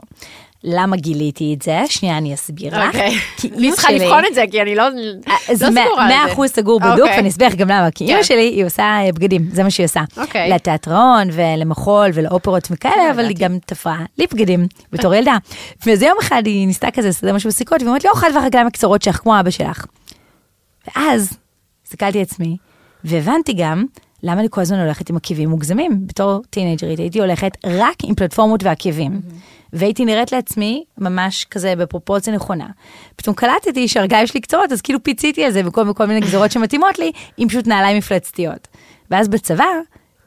[0.63, 1.79] למה גיליתי את זה?
[1.89, 2.97] שנייה, אני אסביר לך.
[3.37, 6.33] כי אני צריכה לבחון את זה, כי אני לא, לא זה סגורה על זה.
[6.33, 7.15] אחוז סגור בדוק, אוקיי.
[7.15, 8.23] ואני אסביר לך גם למה, כי אימא כן.
[8.23, 10.01] שלי, היא עושה אה, בגדים, זה מה שהיא עושה.
[10.17, 10.49] אוקיי.
[10.49, 13.35] לתיאטרון ולמחול ולאופרות וכאלה, אבל היא.
[13.39, 15.37] גם תפרה לי בגדים בתור ילדה.
[15.85, 19.01] ואז יום אחד היא ניסתה כזה לסדר משהו בסיכות, והיא אומרת לי, אוכל והרגליים הקצרות
[19.01, 19.85] שלך, כמו אבא שלך.
[20.87, 21.37] ואז
[21.85, 22.57] הסתכלתי עצמי,
[23.03, 23.85] והבנתי גם
[24.23, 26.07] למה אני כל הזמן הולכת עם עקבים מוגזמים.
[26.07, 29.21] בתור טינג'רית הייתי הולכת רק עם פלטפורמות ועקבים.
[29.73, 32.67] והייתי נראית לעצמי ממש כזה בפרופורציה נכונה.
[33.15, 36.99] פתאום קלטתי שהרגליים שלי קצרות, אז כאילו פיציתי על זה בכל, בכל מיני גזרות שמתאימות
[36.99, 38.67] לי, עם פשוט נעליים מפלצתיות.
[39.11, 39.65] ואז בצבא,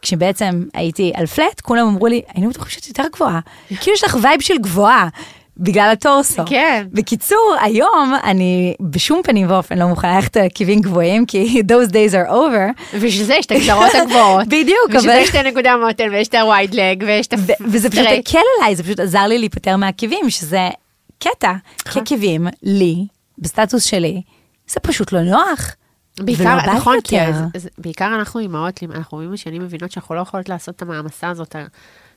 [0.02, 3.40] כשבעצם הייתי על flat, כולם אמרו לי, היינו בטוחים שאת יותר גבוהה.
[3.68, 5.08] כאילו יש לך vibe של גבוהה.
[5.56, 6.42] בגלל ה torso.
[6.46, 6.86] כן.
[6.92, 12.30] בקיצור, היום אני בשום פנים ואופן לא מוכנה ללכת עקבים גבוהים, כי those days are
[12.30, 12.82] over.
[12.94, 14.46] ובשביל זה יש את הגזרות הגבוהות.
[14.54, 17.52] בדיוק, בשביל זה אבל- יש את הנקודה המותן, ויש את הווייד לג, ויש את ו-
[17.70, 18.06] וזה פשוט.
[18.18, 20.68] הקל עליי, זה פשוט עזר לי להיפטר מהעקבים, שזה
[21.18, 21.52] קטע.
[21.92, 23.06] כי עקבים, לי,
[23.38, 24.22] בסטטוס שלי,
[24.68, 25.74] זה פשוט לא נוח.
[26.20, 27.16] בעיקר, נכון, כי
[27.78, 31.56] בעיקר אנחנו אימהות, אנחנו עם השנים מבינות שאנחנו לא יכולות לעשות את המעמסה הזאת,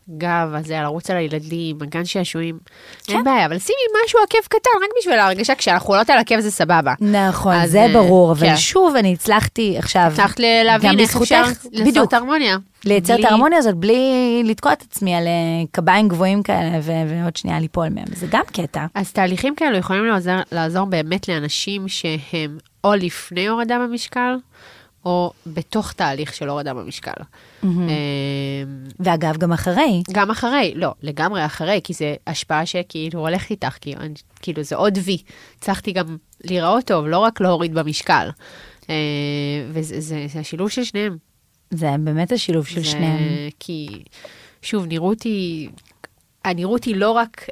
[0.09, 2.57] הגב הזה, לרוץ על הילדים, הגן שעשועים.
[3.03, 3.13] כן.
[3.13, 6.51] אין בעיה, אבל שימי משהו עקב קטן, רק בשביל ההרגשה, כשאנחנו עולות על עקב זה
[6.51, 6.93] סבבה.
[7.01, 8.57] נכון, זה אה, ברור, אבל כן.
[8.57, 12.13] שוב, אני הצלחתי עכשיו, הצלחת להבין איך אפשר לעשות.
[12.13, 12.57] הרמוניה.
[12.85, 15.31] לייצר את ההרמוניה הזאת בלי לתקוע את עצמי על אה,
[15.71, 18.85] קביים גבוהים כאלה, ועוד שנייה ליפול מהם, זה גם קטע.
[18.95, 20.05] אז תהליכים כאלו יכולים
[20.51, 24.35] לעזור באמת לאנשים שהם או לפני הורדה במשקל,
[25.05, 27.11] או בתוך תהליך של הורדה במשקל.
[27.63, 27.69] אמ,
[28.99, 34.13] ואגב, גם אחרי, גם אחרי, לא, לגמרי אחרי, כי זה השפעה שכאילו הולכת איתך, אני-
[34.41, 35.17] כאילו זה עוד וי.
[35.57, 38.29] הצלחתי גם להיראות טוב, לא רק להוריד במשקל.
[38.89, 38.95] אה,
[39.69, 41.17] וזה זה, זה השילוב של שניהם.
[41.71, 43.19] זה באמת השילוב של זה- שניהם.
[43.59, 43.87] כי,
[44.61, 45.69] שוב, נראות היא,
[46.45, 47.45] הנראות היא לא רק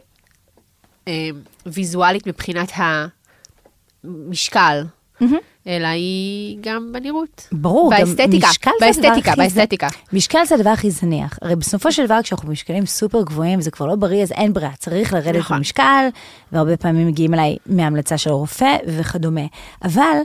[1.07, 1.29] אה,
[1.65, 2.71] ויזואלית מבחינת
[4.03, 4.83] המשקל,
[5.67, 7.47] אלא היא גם בנראות.
[7.51, 9.87] ברור, גם באסתטיקה, משקל זה הדבר באסתטיקה, הכי- באסתטיקה.
[10.13, 11.39] משקל זה הדבר הכי זניח.
[11.41, 14.71] הרי בסופו של דבר, כשאנחנו במשקלים סופר גבוהים, וזה כבר לא בריא, אז אין ברירה,
[14.79, 15.57] צריך לרדת נכון.
[15.57, 16.07] במשקל,
[16.51, 19.45] והרבה פעמים מגיעים אליי מהמלצה של רופא וכדומה.
[19.83, 20.17] אבל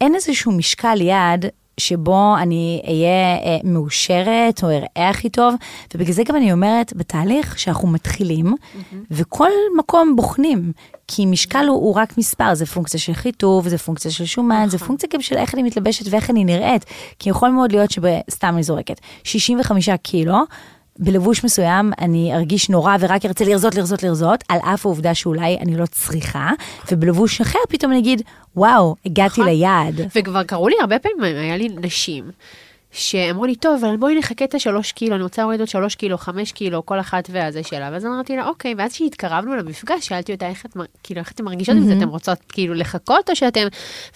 [0.00, 1.46] אין איזשהו משקל יעד
[1.78, 5.54] שבו אני אהיה אה, מאושרת או אראה הכי טוב,
[5.94, 8.54] ובגלל זה גם אני אומרת, בתהליך שאנחנו מתחילים,
[9.10, 10.72] וכל מקום בוחנים,
[11.08, 14.78] כי משקל הוא, הוא רק מספר, זה פונקציה של חיטוב, זה פונקציה של שומן, זה
[14.78, 16.84] פונקציה גם של איך אני מתלבשת ואיך אני נראית,
[17.18, 20.38] כי יכול מאוד להיות שסתם אני זורקת, 65 קילו,
[20.98, 25.76] בלבוש מסוים אני ארגיש נורא ורק ארצה לרזות, לרזות, לרזות, על אף העובדה שאולי אני
[25.76, 26.50] לא צריכה,
[26.92, 28.22] ובלבוש אחר פתאום אני אגיד,
[28.56, 29.52] וואו, הגעתי נכון.
[29.52, 30.00] ליעד.
[30.14, 32.30] וכבר קראו לי הרבה פעמים, היה לי נשים,
[32.90, 36.18] שאמרו לי, טוב, אבל בואי נחכה את השלוש קילו, אני רוצה להוריד עוד שלוש קילו,
[36.18, 37.88] חמש קילו, כל אחת והזה שלה.
[37.92, 41.76] ואז אמרתי לה, אוקיי, ואז כשהתקרבנו למפגש, שאלתי אותה, איך את, כאילו, איך אתן מרגישות
[41.76, 43.66] עם זה, אתן רוצות כאילו לחכות או שאתם...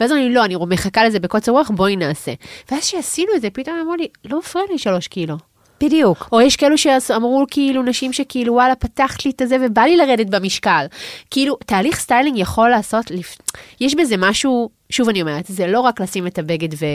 [0.01, 2.33] ואז אמרו לי, לא, אני מחכה לזה בקוצר רוח, בואי נעשה.
[2.71, 5.37] ואז שעשינו את זה, פתאום אמרו לי, לא מפריע לי שלוש קילו.
[5.83, 6.29] בדיוק.
[6.33, 10.31] או יש כאלו שאמרו כאילו נשים שכאילו וואלה פתחת לי את הזה ובא לי לרדת
[10.31, 10.87] במשקל.
[11.31, 13.37] כאילו תהליך סטיילינג יכול לעשות, לפ...
[13.81, 16.87] יש בזה משהו שוב אני אומרת, זה לא רק לשים את הבגד ו,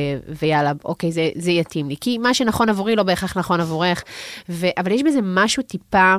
[0.41, 1.95] ויאללה, אוקיי, זה, זה יתאים לי.
[2.01, 4.03] כי מה שנכון עבורי לא בהכרח נכון עבורך.
[4.49, 6.15] ו, אבל יש בזה משהו טיפה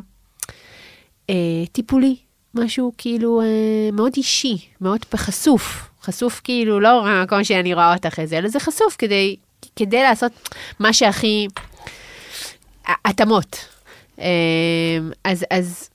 [1.31, 1.35] אה,
[1.73, 2.17] טיפולי,
[2.55, 3.47] משהו כאילו אה,
[3.93, 5.91] מאוד אישי, מאוד חשוף.
[6.03, 9.37] חשוף כאילו לא במקום שאני רואה אותך איזה, אלא זה חשוף כדי,
[9.77, 10.33] כדי לעשות
[10.79, 11.47] מה שהכי...
[13.05, 13.57] התאמות.
[14.21, 14.25] אה,
[15.25, 15.89] אז, אז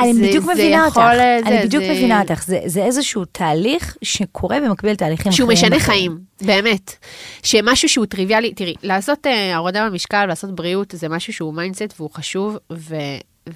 [0.00, 2.84] אני זה- בדיוק זה מבינה אותך, אה, אני זה- בדיוק זה- מבינה אותך, זה זה
[2.84, 6.18] איזשהו תהליך שקורה במקביל לתהליכים שהוא אחרים משנה בחיים.
[6.38, 6.94] חיים, באמת.
[7.42, 12.10] שמשהו שהוא טריוויאלי, תראי, לעשות אה, הורדה במשקל, לעשות בריאות, זה משהו שהוא mindset והוא
[12.14, 12.94] חשוב, ו...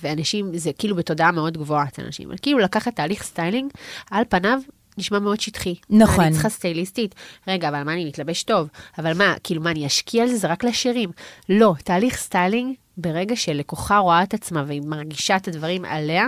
[0.02, 2.28] ואנשים, זה כאילו בתודעה מאוד גבוהה אצל אנשים.
[2.42, 3.70] כאילו לקחת תהליך סטיילינג,
[4.10, 4.58] על פניו
[4.98, 5.74] נשמע מאוד שטחי.
[5.90, 6.24] נכון.
[6.24, 7.14] אני צריכה סטייליסטית.
[7.48, 8.68] רגע, אבל מה, אני מתלבש טוב?
[8.98, 10.36] אבל מה, כאילו, מה, אני אשקיע על זה?
[10.36, 11.10] זה רק לשירים.
[11.48, 16.26] לא, תהליך סטיילינג, ברגע שלקוחה רואה את עצמה והיא מרגישה את הדברים עליה,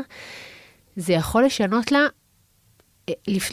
[0.96, 2.06] זה יכול לשנות לה
[3.28, 3.52] לפ-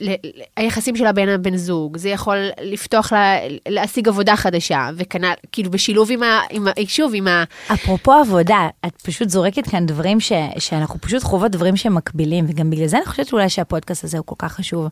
[0.58, 3.36] היחסים שלה בין הבן זוג, זה יכול לפתוח לה,
[3.68, 6.40] להשיג עבודה חדשה, וכנ"ל, כאילו בשילוב עם ה...
[6.50, 7.44] עם ה שוב, עם ה...
[7.74, 12.70] אפרופו עבודה, את פשוט זורקת כאן דברים ש, שאנחנו פשוט חוות דברים שהם מקבילים, וגם
[12.70, 14.88] בגלל זה אני חושבת אולי שהפודקאסט הזה הוא כל כך חשוב.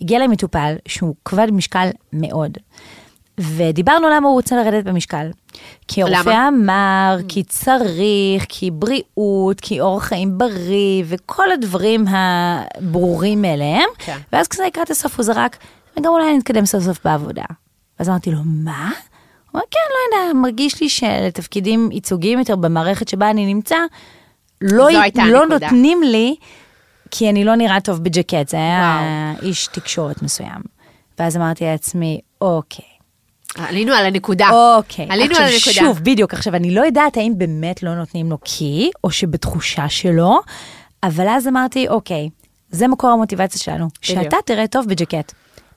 [0.00, 2.58] הגיע אליי מטופל שהוא כבד משקל מאוד,
[3.40, 5.26] ודיברנו למה הוא רוצה לרדת במשקל.
[5.88, 6.02] כי?
[6.02, 13.88] הרופא אמר, כי צריך, כי בריאות, כי אורח חיים בריא, וכל הדברים הברורים מאליהם.
[13.98, 14.16] כן.
[14.32, 15.56] ואז כזה לקראת הסוף הוא זרק,
[15.98, 17.44] וגם אולי נתקדם סוף סוף בעבודה.
[17.98, 18.88] ואז אמרתי לו, מה?
[19.50, 23.76] הוא אומר, כן, לא יודע, מרגיש לי שלתפקידים ייצוגיים יותר במערכת שבה אני נמצא,
[24.60, 25.46] לא, י- לא.
[25.46, 26.34] נותנים לי,
[27.10, 29.00] כי אני לא נראה טוב בג'קט, זה היה
[29.34, 29.48] וואו.
[29.48, 30.60] איש תקשורת מסוים.
[31.18, 32.84] ואז אמרתי לעצמי, אוקיי.
[33.58, 34.48] עלינו על הנקודה.
[34.50, 35.06] אוקיי.
[35.10, 35.72] עלינו עכשיו, על הנקודה.
[35.72, 40.40] שוב, בדיוק, עכשיו, אני לא יודעת האם באמת לא נותנים לו כי, או שבתחושה שלו,
[41.02, 42.28] אבל אז אמרתי, אוקיי,
[42.70, 45.32] זה מקור המוטיבציה שלנו, שאתה תראה טוב בג'קט.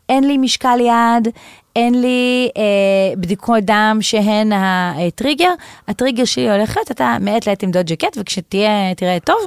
[0.09, 1.27] אין לי משקל יעד,
[1.75, 5.49] אין לי אה, בדיקות דם שהן הטריגר,
[5.88, 9.38] הטריגר שלי הולך להיות, אתה מעת לעת תמדוד ג'קט, וכשתהיה, תראה טוב,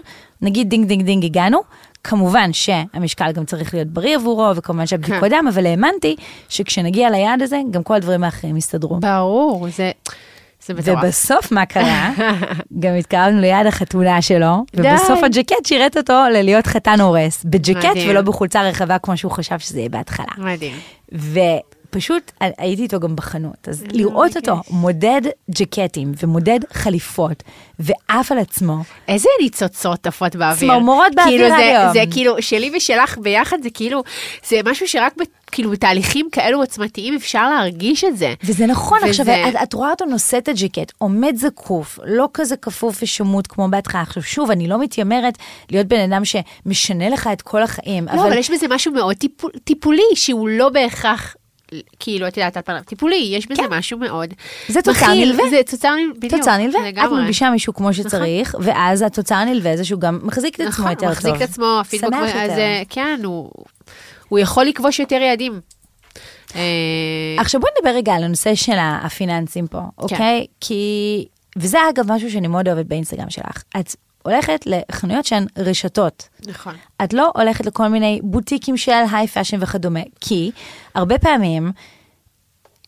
[0.43, 1.61] נגיד דינג דינג דינג הגענו,
[2.07, 5.29] כמובן שהמשקל גם צריך להיות בריא עבורו, וכמובן שהבדיקות כן.
[5.29, 6.17] דם, אבל האמנתי
[6.49, 9.01] שכשנגיע ליעד הזה, גם כל הדברים האחרים יסתדרו.
[9.01, 9.91] ברור, זה...
[10.67, 10.99] זה מטורף.
[11.05, 12.13] ובסוף מה קרה?
[12.83, 14.65] גם התקרבנו ליד החתונה שלו.
[14.75, 18.11] ובסוף הג'קט שירת אותו ללהיות חתן הורס, בג'קט מדהים.
[18.11, 20.27] ולא בחולצה רחבה כמו שהוא חשב שזה יהיה בהתחלה.
[20.39, 20.77] מדהים.
[21.91, 24.37] ופשוט הייתי איתו גם בחנות, אז לראות כיף.
[24.37, 25.21] אותו מודד
[25.51, 27.43] ג'קטים ומודד חליפות
[27.79, 30.61] ועף על עצמו, איזה ניצוצות עפות באוויר.
[30.61, 31.93] צמרמורות באוויר כאילו זה, היום.
[31.93, 34.03] זה כאילו, שלי ושלך ביחד, זה כאילו,
[34.49, 35.23] זה משהו שרק ב,
[35.53, 38.35] כאילו בתהליכים כאלו עוצמתיים אפשר להרגיש את זה.
[38.45, 42.57] וזה נכון, וזה- עכשיו, את, את רואה אותו נושא את הג'קט, עומד זקוף, לא כזה
[42.57, 44.01] כפוף ושמוט כמו בהתחלה.
[44.01, 45.39] עכשיו, שוב, אני לא מתיימרת
[45.71, 49.51] להיות בן אדם שמשנה לך את כל החיים, לא, אבל יש בזה משהו מאוד טיפול,
[49.65, 51.37] טיפולי, שהוא לא בהכרח,
[51.99, 53.69] כאילו, את יודעת, על פניו, טיפולי, יש בזה כן.
[53.71, 54.35] משהו מאוד
[54.69, 55.51] זה מכיל, נלווה.
[55.51, 56.29] זה תוצר נלווה.
[56.39, 57.13] תוצר נלווה, את.
[57.13, 61.07] מלבישה מישהו כמו שצריך, ואז התוצר נלווה זה שהוא גם מחזיק את עצמו נכון, יותר
[61.07, 61.27] הוא טוב.
[61.27, 62.51] מחזיק את עצמו, הפידבק, אז.
[62.51, 63.51] אה, כן, הוא,
[64.29, 65.61] הוא יכול לכבוש יותר יעדים.
[66.55, 66.61] אה,
[67.39, 70.47] עכשיו בואי נדבר רגע על הנושא של הפיננסים פה, אוקיי?
[70.61, 71.25] כי,
[71.57, 73.63] וזה אגב משהו שאני מאוד אוהבת באינסטגרם שלך.
[73.81, 76.29] את הולכת לחנויות שהן רשתות.
[76.47, 76.75] נכון.
[77.05, 80.51] את לא הולכת לכל מיני בוטיקים של high fashion וכדומה, כי
[80.95, 81.73] הרבה פעמים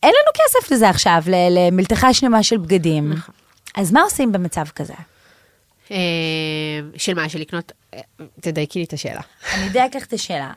[0.03, 3.13] אין לנו כסף לזה עכשיו, למלתחה שלמה של בגדים.
[3.13, 3.35] נכון.
[3.77, 4.95] אז מה עושים במצב כזה?
[5.91, 5.97] אה,
[6.97, 8.01] של מה, של לקנות, אה,
[8.41, 9.21] תדייקי לי את השאלה.
[9.55, 10.53] אני אדייק לך את השאלה.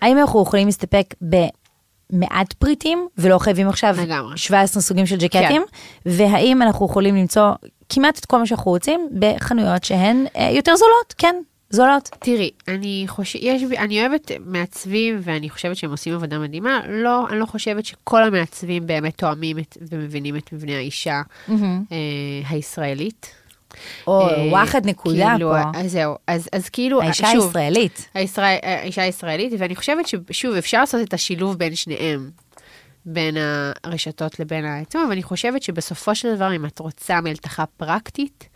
[0.00, 4.36] האם אנחנו יכולים להסתפק במעט פריטים, ולא חייבים עכשיו לגמרי.
[4.36, 5.62] 17 סוגים של ג'קטים?
[6.06, 7.50] והאם אנחנו יכולים למצוא
[7.88, 11.14] כמעט את כל מה שאנחנו רוצים בחנויות שהן אה, יותר זולות?
[11.18, 11.34] כן,
[11.70, 12.08] זולות.
[12.18, 16.80] תראי, אני חושבת, יש, אני אוהבת מעצבים ואני חושבת שהם עושים עבודה מדהימה.
[16.88, 21.56] לא, אני לא חושבת שכל המעצבים באמת תואמים את, ומבינים את מבנה האישה אה,
[22.48, 23.30] הישראלית.
[24.06, 25.78] או אה, וואחד נקודה כאילו, פה.
[25.80, 28.08] אז זהו, אז, אז כאילו, האישה שוב, הישראלית.
[28.14, 32.30] הישראל, האישה הישראלית, ואני חושבת ששוב, אפשר לעשות את השילוב בין שניהם,
[33.06, 33.36] בין
[33.84, 38.48] הרשתות לבין העצמם, אבל אני חושבת שבסופו של דבר, אם את רוצה מלתחה פרקטית,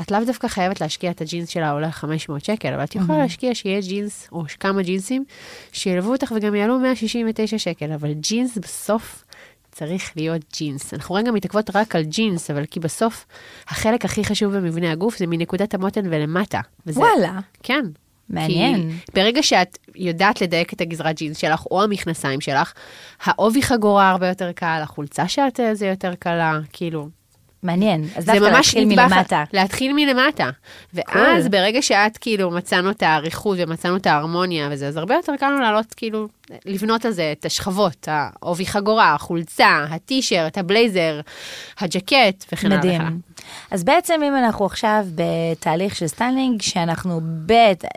[0.00, 3.54] את לאו דווקא חייבת להשקיע את הג'ינס שלה עולה 500 שקל, אבל את יכולה להשקיע
[3.54, 5.24] שיהיה ג'ינס, או כמה ג'ינסים,
[5.72, 9.24] שילוו אותך וגם יעלו 169 שקל, אבל ג'ינס בסוף
[9.72, 10.94] צריך להיות ג'ינס.
[10.94, 13.26] אנחנו רגע מתעכבות רק על ג'ינס, אבל כי בסוף
[13.68, 16.60] החלק הכי חשוב במבנה הגוף זה מנקודת המותן ולמטה.
[16.86, 17.38] וזה, וואלה.
[17.62, 17.84] כן.
[18.30, 18.90] מעניין.
[18.90, 22.72] כי ברגע שאת יודעת לדייק את הגזרת ג'ינס שלך, או המכנסיים שלך,
[23.24, 27.08] העובי חגורה הרבה יותר קל, החולצה שאת אה, זה יותר קלה, כאילו,
[27.62, 28.04] מעניין.
[28.16, 29.44] אז דווקא להתחיל נדבך- מלמטה.
[29.52, 30.50] להתחיל מלמטה.
[30.94, 35.46] ואז ברגע שאת כאילו מצאנו את האריכות ומצאנו את ההרמוניה וזה, אז הרבה יותר קל
[35.50, 36.28] לנו לעלות כאילו,
[36.66, 41.20] לבנות על זה את השכבות, העובי חגורה, החולצה, הטישרט, הבלייזר,
[41.78, 42.44] הג'קט.
[42.52, 42.78] וכן הלאה.
[42.78, 43.20] מדהים.
[43.70, 47.52] אז בעצם אם אנחנו עכשיו בתהליך של סטיילינג, שאנחנו ב...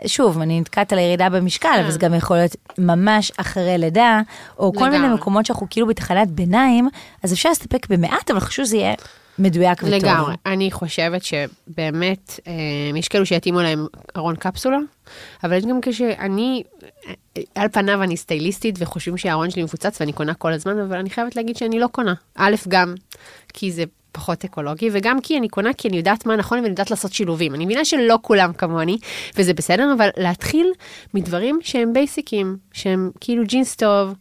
[0.06, 4.20] שוב, אני נתקעת על הירידה במשקל, אבל זה גם יכול להיות ממש אחרי לידה,
[4.58, 5.14] או כל מיני לגמרי.
[5.14, 6.88] מקומות שאנחנו כאילו בתחנת ביניים,
[7.22, 8.94] אז אפשר להסתפק במעט, אבל חשוב שזה יהיה
[9.38, 9.94] מדויק וטוב.
[9.94, 10.34] לגמרי.
[10.46, 12.52] אני חושבת שבאמת, אה,
[12.98, 14.78] יש כאלו שיתאימו להם ארון קפסולה,
[15.44, 16.62] אבל יש גם כשאני,
[17.06, 21.10] אה, על פניו אני סטייליסטית וחושבים שהארון שלי מפוצץ ואני קונה כל הזמן, אבל אני
[21.10, 22.14] חייבת להגיד שאני לא קונה.
[22.34, 22.94] א', גם
[23.54, 23.84] כי זה
[24.18, 27.54] פחות אקולוגי, וגם כי אני קונה כי אני יודעת מה נכון ואני יודעת לעשות שילובים.
[27.54, 28.98] אני מבינה שלא כולם כמוני,
[29.36, 30.72] וזה בסדר, אבל להתחיל
[31.14, 34.14] מדברים שהם בייסיקים, שהם כאילו ג'ינס טוב.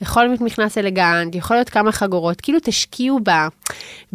[0.00, 3.30] יכול להיות מכנס אלגנט, יכול להיות כמה חגורות, כאילו תשקיעו ב,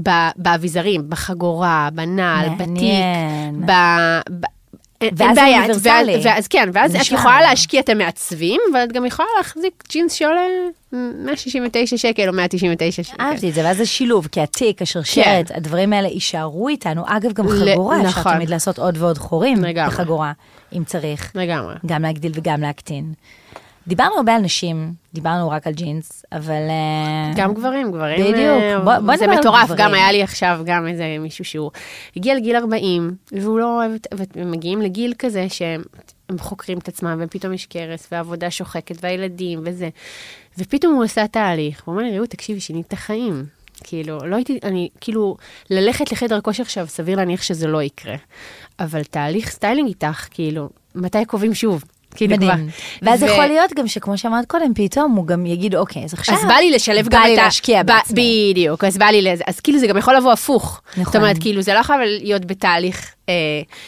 [0.03, 2.93] ב, באביזרים, בחגורה, בנעל, בתיק.
[3.65, 3.71] ב...
[4.39, 4.56] ב
[5.01, 6.13] ואז בעיה, אוניברסלי.
[6.15, 7.11] ואז, ואז כן, ואז את.
[7.11, 10.41] יכולה להשקיע את המעצבים, אבל את גם יכולה להחזיק ג'ינס שעולה
[10.91, 13.15] 169 שקל או 199 שקל.
[13.23, 17.03] אהבתי את זה, ואז זה שילוב, כי התיק, השרשרת, הדברים האלה יישארו איתנו.
[17.07, 17.53] אגב, גם כן.
[17.53, 18.33] ל- חגורה, אפשר נכון.
[18.35, 19.91] תמיד לעשות עוד ועוד חורים לגמרי.
[19.95, 20.31] בחגורה,
[20.77, 21.31] אם צריך.
[21.35, 21.75] לגמרי.
[21.85, 23.13] גם להגדיל וגם להקטין.
[23.87, 26.53] דיברנו הרבה על נשים, דיברנו רק על ג'ינס, אבל...
[26.69, 28.37] אה, גם גברים, גברים, בדיוק.
[28.61, 29.69] אה, בוא- בוא זה מטורף.
[29.77, 31.71] גם היה לי עכשיו גם איזה מישהו שהוא
[32.15, 33.91] הגיע לגיל 40, והוא לא אוהב,
[34.35, 35.81] והם מגיעים לגיל כזה שהם
[36.29, 39.89] הם חוקרים את עצמם, ופתאום יש קרס, והעבודה שוחקת, והילדים, וזה.
[40.57, 43.45] ופתאום הוא עושה תהליך, הוא אומר לי, רעות, תקשיבי, שינית את החיים.
[43.83, 45.37] כאילו, לא הייתי, אני, כאילו,
[45.69, 48.15] ללכת לחדר כושר עכשיו, סביר להניח שזה לא יקרה.
[48.79, 51.83] אבל תהליך סטיילינג איתך, כאילו, מתי קובעים שוב?
[52.17, 52.51] כאילו מדהים.
[52.51, 53.09] כבר.
[53.09, 56.35] ואז ו- יכול להיות גם שכמו שאמרת קודם, פתאום הוא גם יגיד, אוקיי, אז עכשיו...
[56.35, 57.43] אז בא לי לשלב בא גם לי את ה...
[57.43, 58.51] להשקיע ב- בעצמי.
[58.53, 59.43] בדיוק, אז בא לי לזה.
[59.47, 60.81] אז כאילו זה גם יכול לבוא הפוך.
[60.91, 61.03] נכון.
[61.03, 63.33] זאת אומרת, כאילו זה לא יכול להיות בתהליך אה,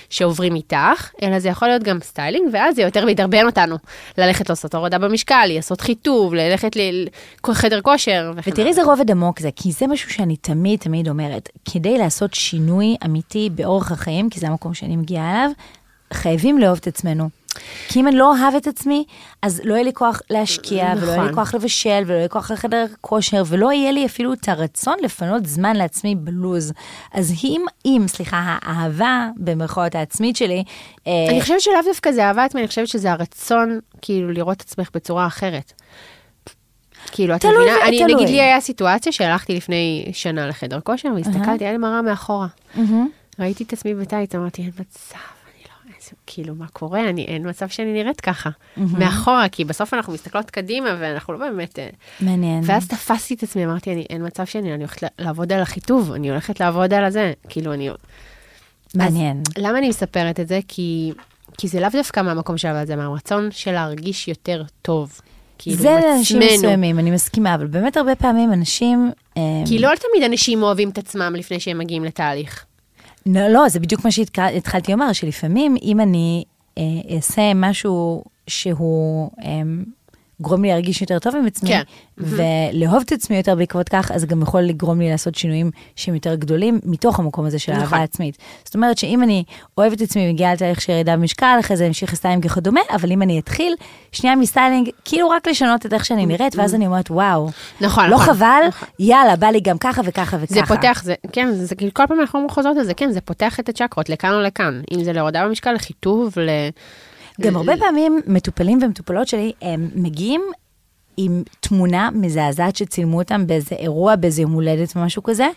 [0.10, 3.76] שעוברים איתך, אלא זה יכול להיות גם סטיילינג, ואז זה יותר ידרבן אותנו.
[4.18, 6.76] ללכת לעשות הורדה במשקל, לעשות חיטוב, ללכת
[7.48, 8.32] לחדר כושר.
[8.36, 8.68] ותראי.
[8.68, 13.50] איזה רובד עמוק זה, כי זה משהו שאני תמיד תמיד אומרת, כדי לעשות שינוי אמיתי
[13.56, 15.52] באורח החיים, כי זה המקום שאני מגיעה אליו,
[16.14, 17.30] חייבים לאהוב את עצמנו.
[17.88, 19.04] כי אם אני לא אוהב את עצמי,
[19.42, 21.36] אז לא יהיה לי כוח להשקיע, ולא יהיה לי נכון.
[21.36, 25.46] כוח לבשל, ולא יהיה לי כוח לחדר כושר, ולא יהיה לי אפילו את הרצון לפנות
[25.46, 26.74] זמן לעצמי בלוז.
[27.14, 30.64] אז אם, אם, סליחה, האהבה, במרכאות העצמית שלי,
[31.08, 34.62] אה, אני חושבת שלאו דווקא זה אהבה עצמי, אני חושבת שזה הרצון, כאילו, לראות את
[34.62, 35.74] עצמך בצורה אחרת.
[37.12, 37.88] כאילו, את מבינה?
[37.88, 38.14] אני, תלוי.
[38.14, 42.48] נגיד לי היה סיטואציה שהלכתי לפני שנה לחדר כושר, והסתכלתי, היה לי מראה מאחורה.
[43.40, 45.18] ראיתי את עצמי בטייץ, אמרתי, אין מצב,
[46.26, 47.10] כאילו, מה קורה?
[47.10, 48.50] אני, אין מצב שאני נראית ככה.
[48.78, 51.80] מאחורה, כי בסוף אנחנו מסתכלות קדימה, ואנחנו לא באמת...
[51.80, 51.90] אה,
[52.22, 52.64] מעניין.
[52.66, 56.30] ואז תפסתי את עצמי, אמרתי, אני, אין מצב שאני, אני הולכת לעבוד על החיטוב, אני
[56.30, 57.34] הולכת לעבוד על הזה.
[57.50, 57.90] כאילו, אני...
[58.96, 59.44] מעניין.
[59.48, 60.60] אז למה אני מספרת את זה?
[60.68, 61.12] כי,
[61.58, 65.22] כי זה לאו דווקא מהמקום של אבל זה מהרצון של להרגיש יותר טוב.
[65.58, 66.40] כאילו, זה לאנשים.
[66.40, 69.12] מסוימים, אני מסכימה, אבל באמת הרבה פעמים אנשים...
[69.38, 72.66] אה, כי לא תמיד אנשים אוהבים את עצמם לפני שהם מגיעים לתהליך.
[73.26, 76.44] לא, לא, זה בדיוק מה שהתחלתי לומר, שלפעמים אם אני
[76.78, 76.84] אה,
[77.16, 79.62] אעשה משהו שהוא אה,
[80.42, 81.82] גורם לי להרגיש יותר טוב עם עצמי, כן.
[82.18, 86.36] ולאהוב את עצמי יותר בעקבות כך, אז גם יכול לגרום לי לעשות שינויים שהם יותר
[86.36, 87.84] גדולים מתוך המקום הזה של נכון.
[87.84, 88.38] אהבה עצמית.
[88.66, 89.44] זאת אומרת שאם אני
[89.78, 93.22] אוהבת את עצמי, מגיעה לתהליך של ירידה במשקל, אחרי זה אמשיך לסטיילינג וכדומה, אבל אם
[93.22, 93.76] אני אתחיל
[94.12, 97.50] שנייה מסטיילינג, כאילו רק לשנות את איך שאני נראית, ואז אני אומרת, וואו,
[97.82, 98.34] נכון, לא נכון.
[98.34, 98.62] חבל,
[99.00, 100.54] יאללה, בא לי גם ככה וככה וככה.
[100.54, 103.60] זה פותח, זה, כן, זה כאילו כל פעם אנחנו חוזרות על זה, כן, זה פותח
[103.60, 104.82] את הצ'קרות לכאן או לכאן.
[104.92, 106.50] אם זה להורדה במשקל, לחיטוב, ל...
[107.40, 110.42] גם הרבה פעמים מטופלים ומטופלות שלי, הם מגיעים
[111.18, 115.48] עם תמונה מזעזעת שצילמו אותם באיזה אירוע, באיזה יום הולדת או משהו כזה,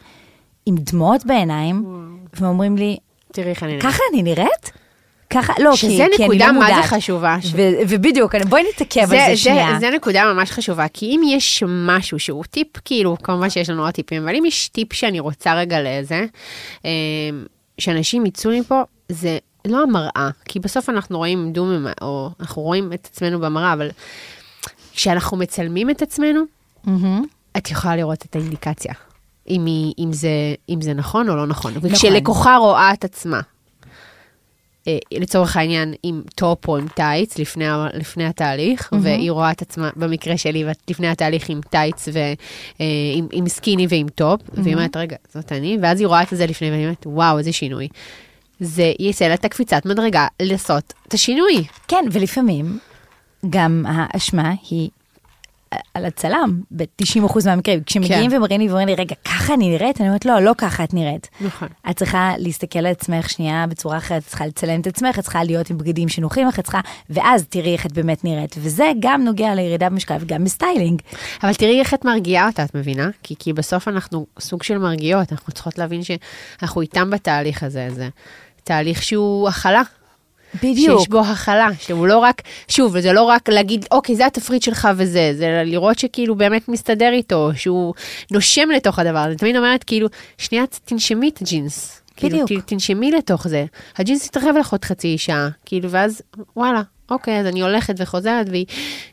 [0.66, 1.84] עם דמעות בעיניים,
[2.34, 2.96] והם אומרים לי,
[3.32, 3.82] תראי איך אני נראית.
[3.84, 4.72] ככה אני נראית?
[5.30, 6.84] ככה, לא, כי, שזה כי אני נקודה לא מה זה מודעת.
[6.90, 7.36] חשובה.
[7.40, 9.76] ש- ו- ובדיוק, בואי נתעכב זה, על זה זה, שנייה.
[9.80, 13.90] זה נקודה ממש חשובה, כי אם יש משהו שהוא טיפ, כאילו, כמובן שיש לנו עוד
[13.94, 16.24] טיפים, אבל אם יש טיפ שאני רוצה רגע לזה,
[16.84, 16.90] אה,
[17.78, 23.08] שאנשים יצאו מפה, זה לא המראה, כי בסוף אנחנו רואים דום, או אנחנו רואים את
[23.12, 23.90] עצמנו במראה, אבל
[24.92, 26.42] כשאנחנו מצלמים את עצמנו,
[26.84, 27.24] מהמם.
[27.56, 28.94] את יכולה לראות את האינדיקציה,
[29.48, 31.72] אם, היא, אם, זה, אם זה נכון או לא נכון.
[31.82, 33.40] וכשלקוחה רואה את עצמה,
[34.88, 38.96] אה, לצורך העניין, עם טופ או עם טייץ לפני, לפני התהליך, mm-hmm.
[39.00, 44.40] והיא רואה את עצמה, במקרה שלי, לפני התהליך עם טייץ ועם עם סקיני ועם טופ,
[44.40, 44.60] mm-hmm.
[44.62, 47.52] והיא אומרת, רגע, זאת אני, ואז היא רואה את זה לפני, והיא אומרת, וואו, איזה
[47.52, 47.88] שינוי.
[48.62, 51.64] זה יעשה לה את הקפיצת מדרגה לעשות את השינוי.
[51.88, 52.78] כן, ולפעמים
[53.50, 54.90] גם האשמה היא
[55.94, 57.82] על הצלם ב-90% מהמקרים.
[57.86, 58.36] כשמגיעים כן.
[58.36, 60.00] ומראים לי ואומרים לי, רגע, ככה אני נראית?
[60.00, 61.28] אני אומרת, לא, לא ככה את נראית.
[61.40, 61.68] נכון.
[61.90, 65.44] את צריכה להסתכל על עצמך שנייה בצורה אחרת, את צריכה לצלם את עצמך, את צריכה
[65.44, 66.80] להיות עם בגדים שנוחים לך, את צריכה,
[67.10, 68.56] ואז תראי איך את באמת נראית.
[68.58, 71.02] וזה גם נוגע לירידה במשקל וגם בסטיילינג.
[71.42, 73.10] אבל תראי איך את מרגיעה אותה, את מבינה?
[73.22, 78.08] כי, כי בסוף אנחנו סוג של מרגיעות, אנחנו צריכות להבין שאנחנו איתם בתהליך הזה, זה
[78.64, 79.82] תהליך שהוא הכלה.
[80.54, 80.98] בדיוק.
[80.98, 84.88] שיש בו הכלה, שהוא לא רק, שוב, זה לא רק להגיד, אוקיי, זה התפריט שלך
[84.96, 87.94] וזה, זה לראות שכאילו באמת מסתדר איתו, שהוא
[88.30, 89.36] נושם לתוך הדבר הזה.
[89.36, 90.08] תמיד אומרת, כאילו,
[90.38, 92.02] שנייה, תנשמי את הג'ינס.
[92.22, 92.46] בדיוק.
[92.46, 93.64] כאילו, תנשמי לתוך זה.
[93.98, 96.22] הג'ינס יתרחב לך עוד חצי שעה, כאילו, ואז,
[96.56, 98.66] וואלה, אוקיי, אז אני הולכת וחוזרת, והיא,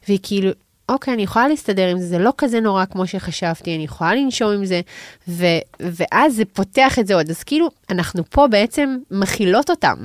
[0.08, 0.52] והיא כאילו,
[0.90, 4.52] אוקיי, אני יכולה להסתדר עם זה, זה לא כזה נורא כמו שחשבתי, אני יכולה לנשום
[4.52, 4.82] עם זה,
[5.28, 5.46] ו,
[5.80, 7.30] ואז זה פותח את זה עוד.
[7.30, 9.96] אז כאילו, אנחנו פה בעצם מכילות אותם.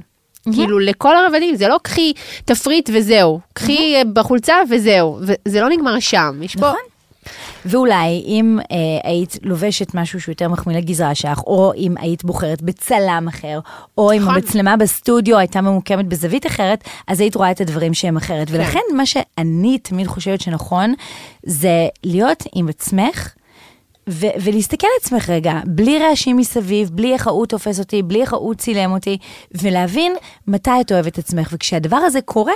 [0.52, 2.12] כאילו לכל הרבדים, זה לא קחי
[2.44, 6.72] תפריט וזהו, קחי אה, בחולצה וזהו, וזה לא נגמר שם, יש פה...
[7.64, 8.76] ואולי אם אה,
[9.10, 13.60] היית לובשת משהו שהוא יותר מחמיא לגזרה שלך, או אם היית בוחרת בצלם אחר,
[13.98, 14.34] או אם נכון.
[14.34, 18.48] המצלמה בסטודיו הייתה ממוקמת בזווית אחרת, אז היית רואה את הדברים שהם אחרת.
[18.48, 18.54] כן.
[18.54, 20.94] ולכן מה שאני תמיד חושבת שנכון,
[21.46, 23.34] זה להיות עם עצמך.
[24.08, 28.32] ו- ולהסתכל על עצמך רגע, בלי רעשים מסביב, בלי איך ההוא תופס אותי, בלי איך
[28.32, 29.18] ההוא צילם אותי,
[29.54, 30.12] ולהבין
[30.46, 31.48] מתי את אוהבת עצמך.
[31.52, 32.52] וכשהדבר הזה קורה,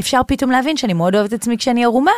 [0.00, 2.10] אפשר פתאום להבין שאני מאוד אוהבת את עצמי כשאני ערומה,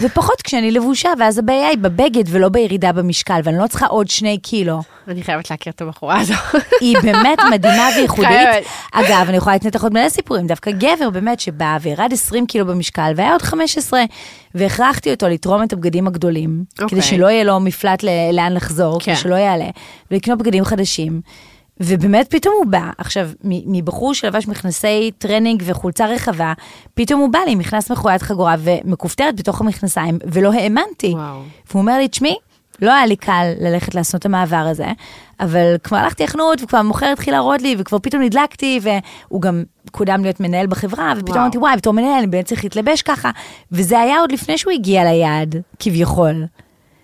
[0.00, 4.38] ופחות כשאני לבושה, ואז הבעיה היא בבגד ולא בירידה במשקל, ואני לא צריכה עוד שני
[4.38, 4.82] קילו.
[5.08, 6.34] אני חייבת להכיר את הבחורה הזו.
[6.80, 8.48] היא באמת מדהימה וייחודית.
[8.92, 12.66] אגב, אני יכולה לתת לך עוד מלא סיפורים, דווקא גבר באמת שבא וירד 20 קילו
[12.66, 14.04] במשקל, והיה עוד 15,
[14.54, 16.88] והכרחתי אותו לתרום את הבגדים הגדולים, אוקיי.
[16.88, 19.12] כדי שלא יהיה לו מפלט לאן לחזור, כן.
[19.12, 19.68] כדי שלא יעלה,
[20.10, 21.20] ולקנות בגדים חדשים.
[21.80, 26.52] ובאמת פתאום הוא בא, עכשיו, מבחור שלבש מכנסי טרנינג וחולצה רחבה,
[26.94, 31.12] פתאום הוא בא לי עם מכנס מחויט חגורה ומכופתרת בתוך המכנסיים, ולא האמנתי.
[31.12, 31.40] וואו.
[31.70, 32.36] והוא אומר לי, תשמעי,
[32.82, 34.86] לא היה לי קל ללכת לעשות את המעבר הזה,
[35.40, 40.22] אבל כבר הלכתי לחנות, וכבר המוכר התחיל להראות לי, וכבר פתאום נדלקתי, והוא גם קודם
[40.22, 41.38] להיות מנהל בחברה, ופתאום.
[41.38, 43.30] אמרתי, וואי, בתור מנהל אני באמת צריך להתלבש ככה,
[43.72, 46.44] וזה היה עוד לפני שהוא הגיע ליעד, כביכול.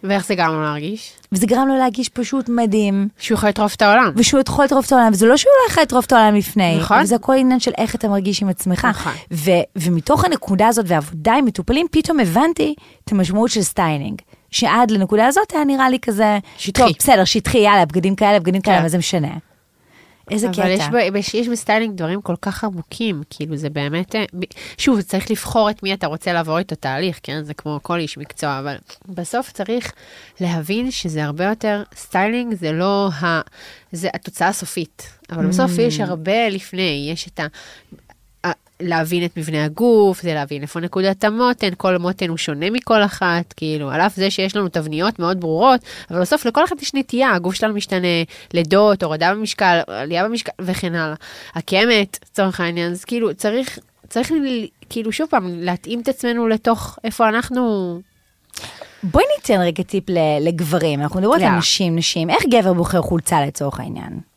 [0.04, 1.12] ואיך זה גרם לו להרגיש?
[1.32, 4.12] וזה גרם לו להרגיש פשוט מדהים, שהוא יכול לטרוף את העולם.
[4.16, 7.02] ושהוא יכול לטרוף את העולם, וזה לא שהוא לא יכול לטרוף את העולם לפני, נכון.
[7.02, 8.84] וזה הכל עניין של איך אתה מרגיש עם עצמך.
[8.84, 9.12] נכון.
[9.32, 12.74] ו- ומתוך הנקודה הזאת ועבודה עם מטופלים, פתאום הבנתי
[13.04, 14.20] את המשמעות של סטיילינג.
[14.50, 16.82] שעד לנקודה הזאת היה נראה לי כזה, שטחי.
[16.82, 18.82] טוב, בסדר, שטחי, יאללה, בגדים כאלה, בגדים כאלה, כן.
[18.82, 19.28] מה זה משנה.
[20.30, 20.62] איזה קטע.
[20.62, 24.24] אבל יש, ב- יש, בסטיילינג דברים כל כך עמוקים, כאילו זה באמת, אה,
[24.78, 27.42] שוב, צריך לבחור את מי אתה רוצה לעבור איתו תהליך, כן?
[27.44, 28.76] זה כמו כל איש מקצוע, אבל
[29.08, 29.92] בסוף צריך
[30.40, 33.40] להבין שזה הרבה יותר, סטיילינג זה לא ה...
[33.92, 35.80] זה התוצאה הסופית, אבל בסוף Mm.
[35.80, 37.46] יש הרבה לפני, יש את ה...
[38.80, 43.52] להבין את מבנה הגוף, זה להבין איפה נקודת המותן, כל מותן הוא שונה מכל אחת,
[43.52, 47.34] כאילו, על אף זה שיש לנו תבניות מאוד ברורות, אבל בסוף לכל אחת יש נטייה,
[47.34, 48.22] הגוף שלנו משתנה,
[48.54, 51.16] לידות, הורדה במשקל, עלייה במשקל וכן הלאה.
[51.54, 53.78] הקמת, לצורך העניין, אז כאילו, צריך,
[54.08, 54.32] צריך
[54.90, 58.00] כאילו, שוב פעם, להתאים את עצמנו לתוך איפה אנחנו...
[59.02, 60.04] בואי ניתן רגע טיפ
[60.40, 61.58] לגברים, אנחנו מדברות על יאללה.
[61.58, 64.29] נשים, נשים, איך גבר בוחר חולצה לצורך העניין?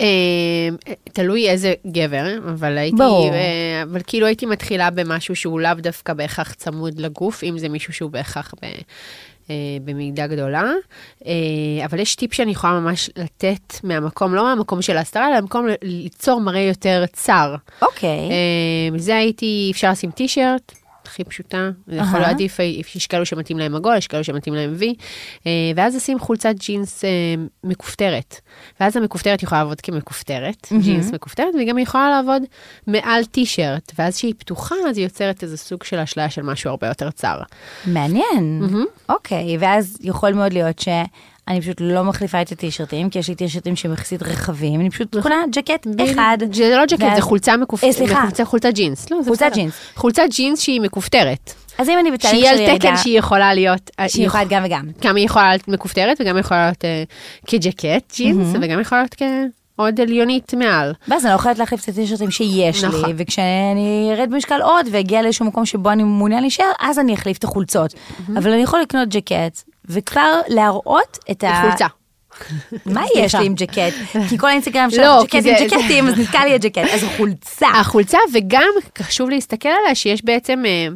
[0.00, 3.32] אה, תלוי איזה גבר, אבל הייתי, ברור.
[3.32, 7.92] אה, אבל כאילו הייתי מתחילה במשהו שהוא לאו דווקא בהכרח צמוד לגוף, אם זה מישהו
[7.92, 8.66] שהוא בהכרח ב,
[9.50, 10.72] אה, במידה גדולה.
[11.84, 16.40] אבל יש טיפ שאני יכולה ממש לתת מהמקום, לא מהמקום של ההסתרה, אלא מהמקום ליצור
[16.40, 17.54] מראה יותר צר.
[17.82, 18.08] אוקיי.
[18.08, 20.79] אה, זה הייתי, אפשר לשים טישרט.
[21.10, 22.20] הכי פשוטה, זה יכול.
[22.20, 22.58] להעדיף,
[22.96, 24.94] יש כאלו שמתאים להם עגול, יש כאלו שמתאים להם וי,
[25.46, 27.10] אה, ואז לשים חולצת ג'ינס אה,
[27.64, 28.40] מכופתרת.
[28.80, 30.68] ואז המכופתרת יכולה לעבוד כמכופתרת.
[30.82, 32.42] ג'ינס מכופתרת, והיא גם יכולה לעבוד
[32.86, 36.86] מעל טישרט, ואז כשהיא פתוחה, אז היא יוצרת איזה סוג של אשליה של משהו הרבה
[36.86, 37.40] יותר צר.
[37.86, 38.62] מעניין.
[39.08, 40.78] אוקיי, ואז יכול מאוד להיות
[41.50, 45.16] שאני פשוט לא מחליפה את הטישרטים, כי יש לי טישרטים שהם יחסית רחבים, אני פשוט
[45.22, 46.38] קונה ג'קט אחד.
[46.52, 47.88] זה לא ג'קט, זה חולצה מכופתרת.
[47.88, 48.44] אה, סליחה.
[48.44, 49.10] חולצה, ג'ינס.
[49.10, 49.48] לא, בסדר.
[49.54, 49.74] ג'ינס.
[49.94, 51.54] חולצת ג'ינס שהיא מכופתרת.
[51.78, 53.90] אז אם אני בתהליך שהיא של על ירידה, תקן שהיא יכולה להיות...
[54.08, 54.86] שהיא יכולה להיות גם וגם.
[55.02, 57.02] גם היא יכולה להיות מכופתרת וגם יכולה להיות אה,
[57.46, 59.14] כג'קט, ג'ינס, וגם יכולה להיות
[59.76, 60.92] כעוד עליונית מעל.
[61.08, 63.12] ואז אני לא יכולה להחליף את הטישרטים שיש לי, נכון.
[63.16, 67.44] וכשאני ארד במשקל עוד ואגיע לאיזשהו מקום שבו אני מעוניין להישאר, אז אני אחליף את
[67.44, 67.94] החולצות.
[68.38, 71.62] אבל אני יכול לקנות ג'קט, וכבר להראות את ה...
[71.62, 71.86] חולצה.
[72.86, 73.04] מה.
[73.16, 73.94] יש לי עם ג'קט?
[74.28, 76.88] כי כל האינסטגרם שלך לא, ג'קט עם ג'קטים, אז נתקע לי הג'קט.
[76.94, 77.68] אז חולצה.
[77.68, 78.68] החולצה, וגם
[78.98, 80.86] חשוב להסתכל עליה שיש בעצם, אה,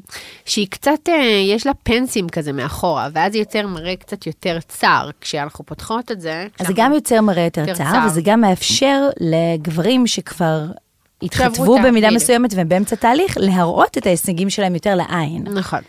[0.44, 1.14] שהיא קצת, אה,
[1.46, 6.20] יש לה פנסים כזה מאחורה, ואז זה יוצר מראה קצת יותר צר, כשאנחנו פותחות את
[6.20, 6.46] זה.
[6.58, 7.84] אז זה גם יוצר מראה יותר צר.
[8.06, 10.60] וזה גם מאפשר לגברים שכבר
[11.24, 11.36] את
[11.84, 12.10] במידה.
[12.10, 15.44] מסוימת והם באמצע תהליך, להראות את ההישגים שלהם יותר לעין.
[15.54, 15.80] נכון.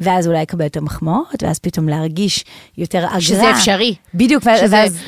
[0.00, 2.44] ואז אולי לקבל יותר מחמאות, ואז פתאום להרגיש
[2.78, 3.20] יותר אגרה.
[3.20, 3.94] שזה אפשרי.
[4.14, 4.98] בדיוק, שזה- ואז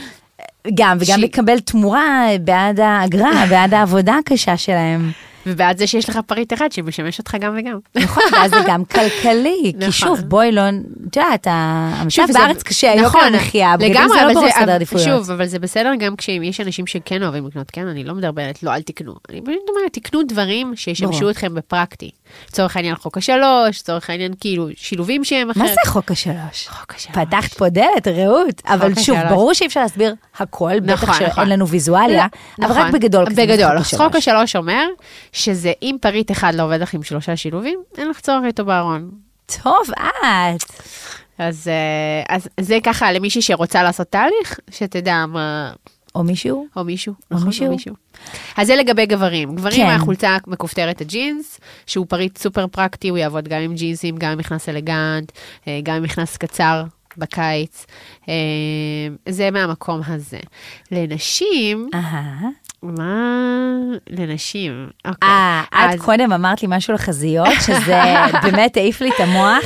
[0.75, 5.11] גם, וגם ש- לקבל תמורה בעד האגרה, בעד העבודה הקשה שלהם.
[5.47, 7.79] ובעד זה שיש לך פריט אחד שמשמש אותך גם וגם.
[8.05, 9.91] נכון, ואז זה גם כלכלי, כי נכון.
[9.91, 14.53] שוב, בואי לא, את יודעת, המצב בארץ קשה, יוקר נכון, המחיה, בגלל זה לא בראש
[14.61, 15.05] סדר עדיפויות.
[15.07, 18.63] שוב, אבל זה בסדר גם כשאם יש אנשים שכן אוהבים לקנות, כן, אני לא מדברת,
[18.63, 19.15] לא, אל תקנו.
[19.31, 21.31] אני פשוט אומרת, תקנו דברים שישמשו ברור.
[21.31, 22.11] אתכם בפרקטי.
[22.49, 25.63] לצורך העניין חוק השלוש, לצורך העניין כאילו שילובים שהם אחרת.
[25.63, 26.69] מה זה חוק השלוש?
[26.69, 27.17] חוק השלוש?
[27.17, 28.63] פתחת פה דלת, רעות.
[28.67, 29.33] אבל שוב, השלוש.
[29.33, 31.49] ברור שאי אפשר להסביר הכל, בטח נכון, שאין נכון.
[31.49, 32.27] לנו ויזואליה,
[32.61, 32.83] אבל נכון.
[32.83, 33.25] רק בגדול.
[33.25, 34.33] בגדול, חוק חוק השלוש.
[34.33, 34.85] השלוש אומר
[35.33, 39.11] שזה אם פריט אחד לא עובד לך עם שלושה שילובים, אין לך צורך איתו בארון.
[39.63, 39.83] טוב,
[40.21, 40.63] את.
[41.39, 45.73] אז, אה, אז זה ככה למישהי שרוצה לעשות תהליך, שתדע מה,
[46.15, 46.67] או מישהו?
[46.77, 47.69] או מישהו, או נכון?
[47.69, 47.95] מישהו.
[48.57, 49.57] אז זה לגבי גברים.
[49.57, 49.95] גברים, כן.
[49.95, 54.69] החולצה מכופתרת הג'ינס, שהוא פריט סופר פרקטי, הוא יעבוד גם עם ג'ינסים, גם עם מכנס
[54.69, 55.33] אלגנט,
[55.69, 56.85] אה, גם עם מכנס קצר
[57.17, 57.87] בקיץ.
[58.29, 58.35] אה,
[59.29, 60.41] זה מהמקום הזה.
[60.91, 62.49] לנשים, אהה.
[62.83, 63.77] מה?
[64.11, 64.89] לנשים.
[65.05, 65.29] אוקיי.
[65.29, 68.03] אה, את קודם אמרת לי משהו לחזיות, שזה
[68.45, 69.65] באמת העיף לי את המוח.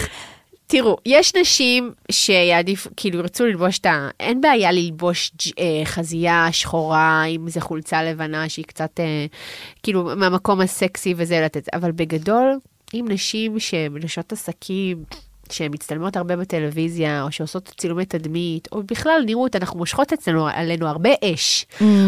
[0.67, 4.09] תראו, יש נשים שיעדיף, כאילו ירצו ללבוש את ה...
[4.21, 9.27] אין בעיה ללבוש אה, חזייה שחורה, אם זה חולצה לבנה שהיא קצת, אה,
[9.83, 12.59] כאילו, מהמקום הסקסי וזה לתת, אבל בגדול,
[12.95, 15.05] אם נשים שהן נשות עסקים,
[15.53, 20.89] שהן מצטלמות הרבה בטלוויזיה, או שעושות צילומי תדמית, או בכלל נראות, אנחנו מושכות אצלנו, עלינו
[20.89, 21.67] הרבה אש,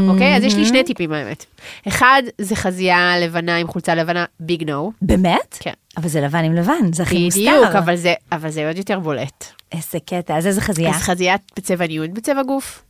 [0.09, 0.36] אוקיי?
[0.36, 1.45] אז יש לי שני טיפים האמת.
[1.89, 4.92] אחד, זה חזייה לבנה עם חולצה לבנה, big no.
[5.03, 5.57] באמת?
[5.61, 5.72] כן.
[5.97, 7.41] אבל זה לבן עם לבן, זה הכי מוסתר.
[7.41, 9.45] בדיוק, אבל זה, אבל זה עוד יותר בולט.
[9.72, 10.91] איזה קטע, אז איזה חזייה?
[10.91, 12.82] אז חזיית בצבע nude בצבע גוף.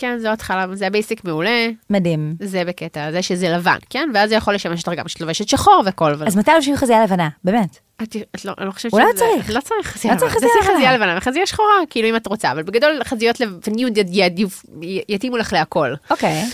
[0.00, 2.34] כן, זו התחלה, זה ה basic מעולה, מדהים.
[2.42, 4.08] זה בקטע, זה שזה לבן, כן?
[4.14, 6.12] ואז זה יכול לשמש אותך גם כשאת לובשת שחור וכל.
[6.12, 6.26] אבל...
[6.26, 7.28] אז מתי לובשים חזייה לבנה?
[7.44, 7.78] באמת.
[8.02, 9.18] את, את לא, אני לא חושבת אולי שזה...
[9.34, 9.50] צריך.
[9.50, 10.50] לא צריך חזייה לא צריך לבנה.
[10.62, 11.06] חזייה לבנה.
[11.06, 14.64] לבנה וחזייה שחורה, כאילו אם את רוצה, אבל בגדול חזיות לב- וניוד יד- יעדיף-
[15.08, 15.94] יתאימו לך להכל.
[16.10, 16.44] אוקיי.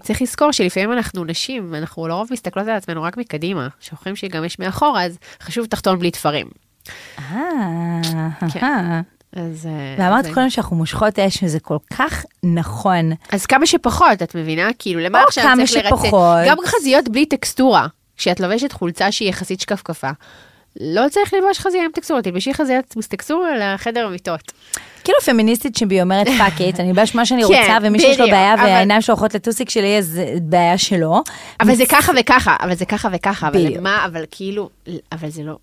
[0.00, 4.58] וצריך לזכור שלפעמים אנחנו נשים, אנחנו לרוב מסתכלות על עצמנו רק מקדימה, שוכחים שגם יש
[4.58, 6.46] מאחורה, אז חשוב תחתון בלי תפרים.
[7.18, 8.00] אה,
[8.52, 9.00] כן.
[9.36, 9.66] אז...
[9.66, 13.12] אה, ואמרת קודם שאנחנו מושכות אש, וזה כל כך נכון.
[13.32, 14.68] אז כמה שפחות, את מבינה?
[14.78, 15.96] כאילו, למה או עכשיו כמה צריך לרצה?
[15.96, 16.38] שפחות.
[16.46, 17.86] גם חזיות בלי טקסטורה.
[18.16, 20.10] כשאת לובשת חולצה שהיא יחסית שקפקפה,
[20.80, 24.52] לא צריך ללבוש חזייה עם טקסטורה, תלבשי חזיית טקסטורה לחדר המיטות.
[25.04, 28.26] כאילו פמיניסטית שבי אומרת fuck it, אני אלבש מה שאני כן, רוצה, ומי שיש לו
[28.26, 31.22] בעיה והעיניים שלו הולכות לטוסיק שלי, אז זה בעיה שלו.
[31.60, 33.80] אבל זה ככה וככה, אבל זה ככה וככה, אבל.
[33.80, 34.68] מה, אבל כאילו,
[35.12, 35.56] אבל זה לא...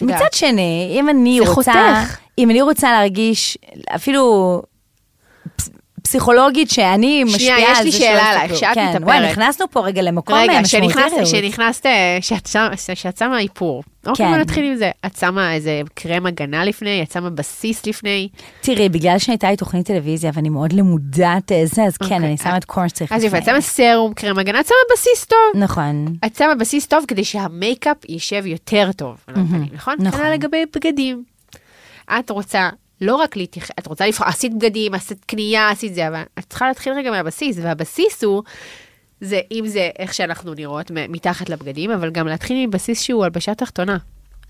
[0.00, 2.18] יודעת, מצד שני, אם אני רוצה, חותך.
[2.38, 3.58] אם אני רוצה להרגיש
[3.94, 4.62] אפילו
[6.02, 8.56] פסיכולוגית שאני שנייה, משפיעה יש על לי זה שאלה שלא עלייך, יסתכלו.
[8.58, 9.02] שאת כן, מתאפרת.
[9.02, 11.26] וואי, נכנסנו פה רגע למקום רגע, משמעותי שנכנסת, רעות.
[11.26, 12.18] שנכנסת, אה,
[12.94, 13.82] שאת שמה- איפור.
[14.06, 14.30] אוקיי, כן.
[14.32, 14.90] בוא נתחיל עם זה.
[15.06, 18.28] את שמה איזה קרם הגנה לפני, את שמה בסיס לפני.
[18.60, 22.16] תראי, בגלל שהייתה לי תוכנית טלוויזיה ואני מאוד למודעת אה, זה, אז כן, אוקיי.
[22.18, 23.52] אני שמה את קורן שצריך אז יופי, את לפני.
[23.52, 25.62] שמה סרום, קרם הגנה, את שמה בסיס טוב.
[25.62, 26.06] נכון.
[26.26, 29.94] את שמה בסיס טוב כדי שהמייקאפ יישב יותר טוב הפנים, נכון?
[29.98, 30.20] נכון.
[30.20, 31.24] כנ"ל לגבי בגדים.
[32.18, 32.68] את רוצה
[33.02, 36.68] לא רק להתייחס, את רוצה לבחור, עשית בגדים, עשית קנייה, עשית זה, אבל את צריכה
[36.68, 38.42] להתחיל רגע מהבסיס, והבסיס הוא,
[39.20, 43.98] זה אם זה איך שאנחנו נראות מתחת לבגדים, אבל גם להתחיל מבסיס שהוא הלבשה תחתונה.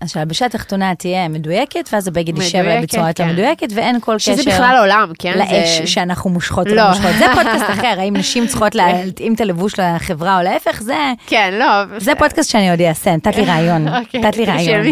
[0.01, 3.29] אז שהלבשה התחתונה תהיה מדויקת, ואז הבגד יישב מדויקת, בצורה יותר כן.
[3.29, 5.33] מדויקת, ואין כל קשר שזה בכלל עולם, כן?
[5.39, 6.75] לאש זה- שאנחנו מושכות לא.
[6.75, 7.11] לא מושכות.
[7.19, 10.95] זה פודקאסט אחר, האם נשים צריכות להתאים את הלבוש לחברה או להפך, זה...
[11.27, 11.65] כן, לא.
[11.97, 14.85] זה פודקאסט שאני עוד אעשה, נתת לי רעיון, אוקיי, נתת לי רעיון.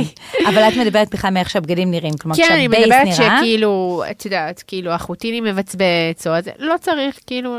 [0.47, 4.03] אבל את מדברת בכלל מאיך שהבגדים נראים, כלומר כן, אני כשה base מדברת נראה, שכאילו,
[4.11, 7.57] את יודעת, כאילו, החוטיני מבצבץ, או זה, לא צריך, כאילו,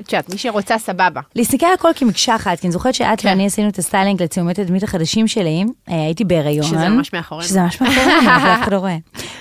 [0.00, 1.20] את יודעת, מי שרוצה, סבבה.
[1.36, 3.28] להסתכל על הכל כמקשה אחת, כי אני זוכרת שאת כן.
[3.28, 6.66] ואני עשינו את הסטיילינג לצילומי תדמית החדשים שלי, אה, הייתי בהיריון.
[6.66, 7.48] שזה ממש מאחורינו.
[7.48, 8.96] שזה ממש מאחורינו, אבל אף אחד לא רואה.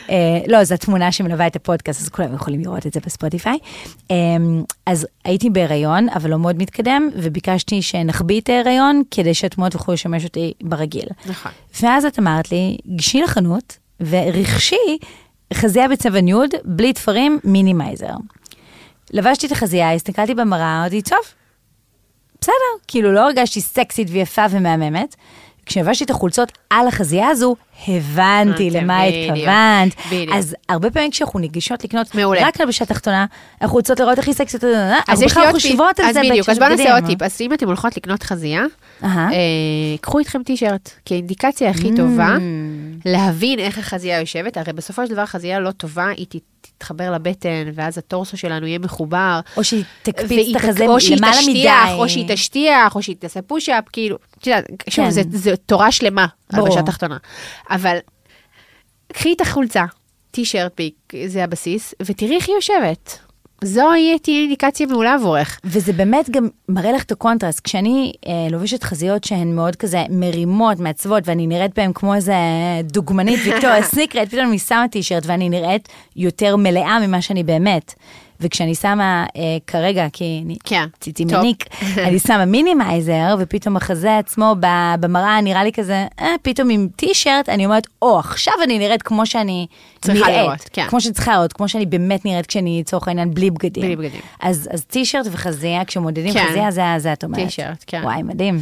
[0.09, 0.15] אה,
[0.47, 3.57] לא, זו התמונה שמלווה את הפודקאסט, אז כולם יכולים לראות את זה בספוטיפיי.
[4.11, 4.15] אה,
[4.85, 10.23] אז הייתי בהיריון, אבל לא מאוד מתקדם, וביקשתי שנחביא את ההיריון, כדי שהתמונות יוכלו לשמש
[10.23, 11.07] אותי ברגיל.
[11.25, 11.51] נכון.
[11.81, 14.97] ואז את אמרת לי, גשי לחנות ורכשי
[15.53, 18.13] חזייה בצבע nude, בלי תפרים, minimizer.
[19.15, 21.19] לבשתי את החזייה, הסתכלתי במראה, אמרתי, טוב,
[22.41, 22.53] בסדר,
[22.87, 25.15] כאילו לא הרגשתי סקסית ויפה ומהממת.
[25.65, 27.55] כשלבשתי את החולצות על החזייה הזו,
[27.87, 29.95] הבנתי אה, למה בדיוק, התכוונת.
[30.07, 30.35] בדיוק.
[30.35, 32.47] אז הרבה פעמים כשאנחנו ניגשות לקנות מעולה.
[32.47, 33.25] רק הלבשה תחתונה,
[33.61, 36.13] אנחנו רוצות לראות הכי סקסית, אז אנחנו יש לי בכלל עוד טיפ, חושבות על אז
[36.13, 36.93] זה בדיוק, בהקשר אז בוא נעשה.
[36.95, 37.21] עוד טיפ.
[37.21, 38.63] אז אם אתם הולכות לקנות חזייה.
[39.03, 39.09] אה,
[40.01, 42.37] קחו איתכם טישרט, כי האינדיקציה הכי טובה
[43.05, 46.25] להבין איך החזייה יושבת, הרי בסופו של דבר חזייה לא טובה, היא
[46.77, 49.39] תתחבר לבטן, ואז הטורסו שלנו יהיה מחובר.
[49.57, 51.67] או שהיא תקפיץ את החזה למעלה מדי.
[51.93, 55.11] או שהיא תשטיח, או שהיא תעשה פוש-אפ, כאילו, את יודעת, שוב, כן.
[55.11, 56.25] זה- זה תורה שלמה.
[56.53, 57.17] הלבשה תחתונה.
[57.69, 57.97] אבל
[59.13, 59.85] קחי את החולצה,
[60.31, 60.81] טישרט,
[61.25, 63.19] זה הבסיס, ותראי איך היא יושבת.
[63.63, 65.59] זוהי תהיה אינדיקציה מעולה עבורך.
[65.63, 67.59] וזה באמת גם מראה לך את הקונטרסט.
[67.59, 72.33] כשאני אה, לובשת חזיות שהן מאוד כזה מרימות, מעצבות, ואני נראית בהן כמו איזה
[72.83, 77.93] דוגמנית ויקטוריה סיקרט, פתאום אני שמה טישרט ואני נראית יותר מלאה ממה שאני באמת.
[78.39, 81.39] וכשאני שמה אה, כרגע, כי אני כן, ציצי טוב.
[81.39, 81.65] מניק,
[82.07, 84.55] אני שמה minimizer, ופתאום החזה עצמו
[84.99, 89.25] במראה נראה לי כזה, אה, פתאום עם טישרט, אני אומרת, או, עכשיו אני נראית כמו
[89.25, 89.67] שאני
[90.01, 90.37] צריכה נראית.
[90.37, 90.87] לראות, כן.
[90.87, 93.83] כמו שאני צריכה לראות, כמו שאני באמת נראית כשאני, לצורך העניין, בלי בגדים.
[93.83, 94.21] בלי בגדים.
[94.41, 96.45] אז, אז טישרט וחזייה, כשמודדים כן.
[96.49, 97.45] חזייה, זה, זה את אומרת.
[97.45, 98.01] טישרט, כן.
[98.03, 98.59] וואי, מדהים.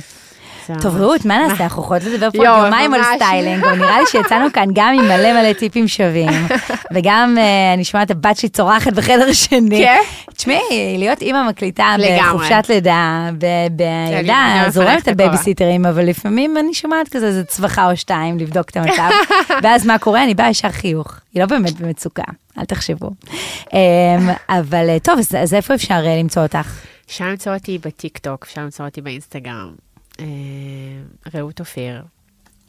[0.81, 1.63] טוב, רעות, מה נעשה?
[1.63, 3.01] אנחנו יכולות לדבר פה יומיים על.
[3.15, 6.29] סטיילינג, אבל נראה לי שיצאנו כאן גם עם מלא מלא טיפים שווים,
[6.93, 9.83] וגם אה, אני שומעת את הבת שלי צורחת בחדר שני.
[9.83, 9.99] כן?
[10.33, 11.95] תשמעי, להיות אימא מקליטה.
[12.19, 13.29] בחופשת לידה,
[13.71, 15.13] בילדה, זורמת על.
[15.13, 19.09] בייביסיטרים, אבל לפעמים אני שומעת כזה איזה צווחה או שתיים לבדוק את המצב,
[19.63, 20.23] ואז מה קורה?
[20.23, 21.13] אני באה ישר חיוך.
[21.33, 22.23] היא לא באמת במצוקה,
[22.59, 23.09] אל תחשבו.
[23.73, 23.79] אמ,
[24.49, 26.79] אבל אה, טוב, אז- איפה אפשר אה, למצוא אותך?
[27.07, 29.71] אפשר למצוא אותי בטיק טוק, אפשר למצוא אותי באינסטגרם.
[30.19, 30.25] אה,
[31.35, 32.01] רעות אופיר.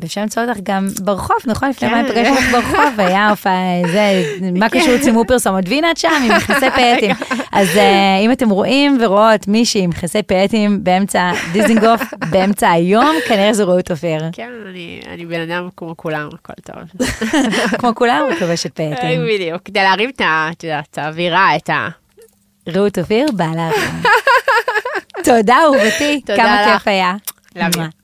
[0.00, 1.68] ואפשר למצוא אותך גם ברחוב, נכון?
[1.68, 2.02] לפני כן.
[2.02, 3.52] מה פגשתי אותך ברחוב, היה הופעה,
[3.92, 4.22] זה,
[4.52, 7.10] מה קשור צילמו פרסומות, והנה את שם עם מכנסי פאטים.
[7.52, 13.52] אז אה, אם אתם רואים ורואות מישהי עם מכנסי פאטים באמצע דיזינגוף, באמצע היום, כנראה
[13.52, 14.20] זו רעות אופיר.
[14.32, 14.50] כן,
[15.10, 17.06] אני, בן אדם כמו כולם, הכל טוב.
[17.78, 19.20] כמו כולם, כובשת פאטים.
[19.34, 21.88] בדיוק, כדי להרים את האווירה, את ה...
[22.68, 23.70] רעות אופיר, בעלה.
[25.24, 26.64] תודה אהובתי, כמה.
[26.72, 27.14] כיף היה.
[27.54, 27.94] La mía.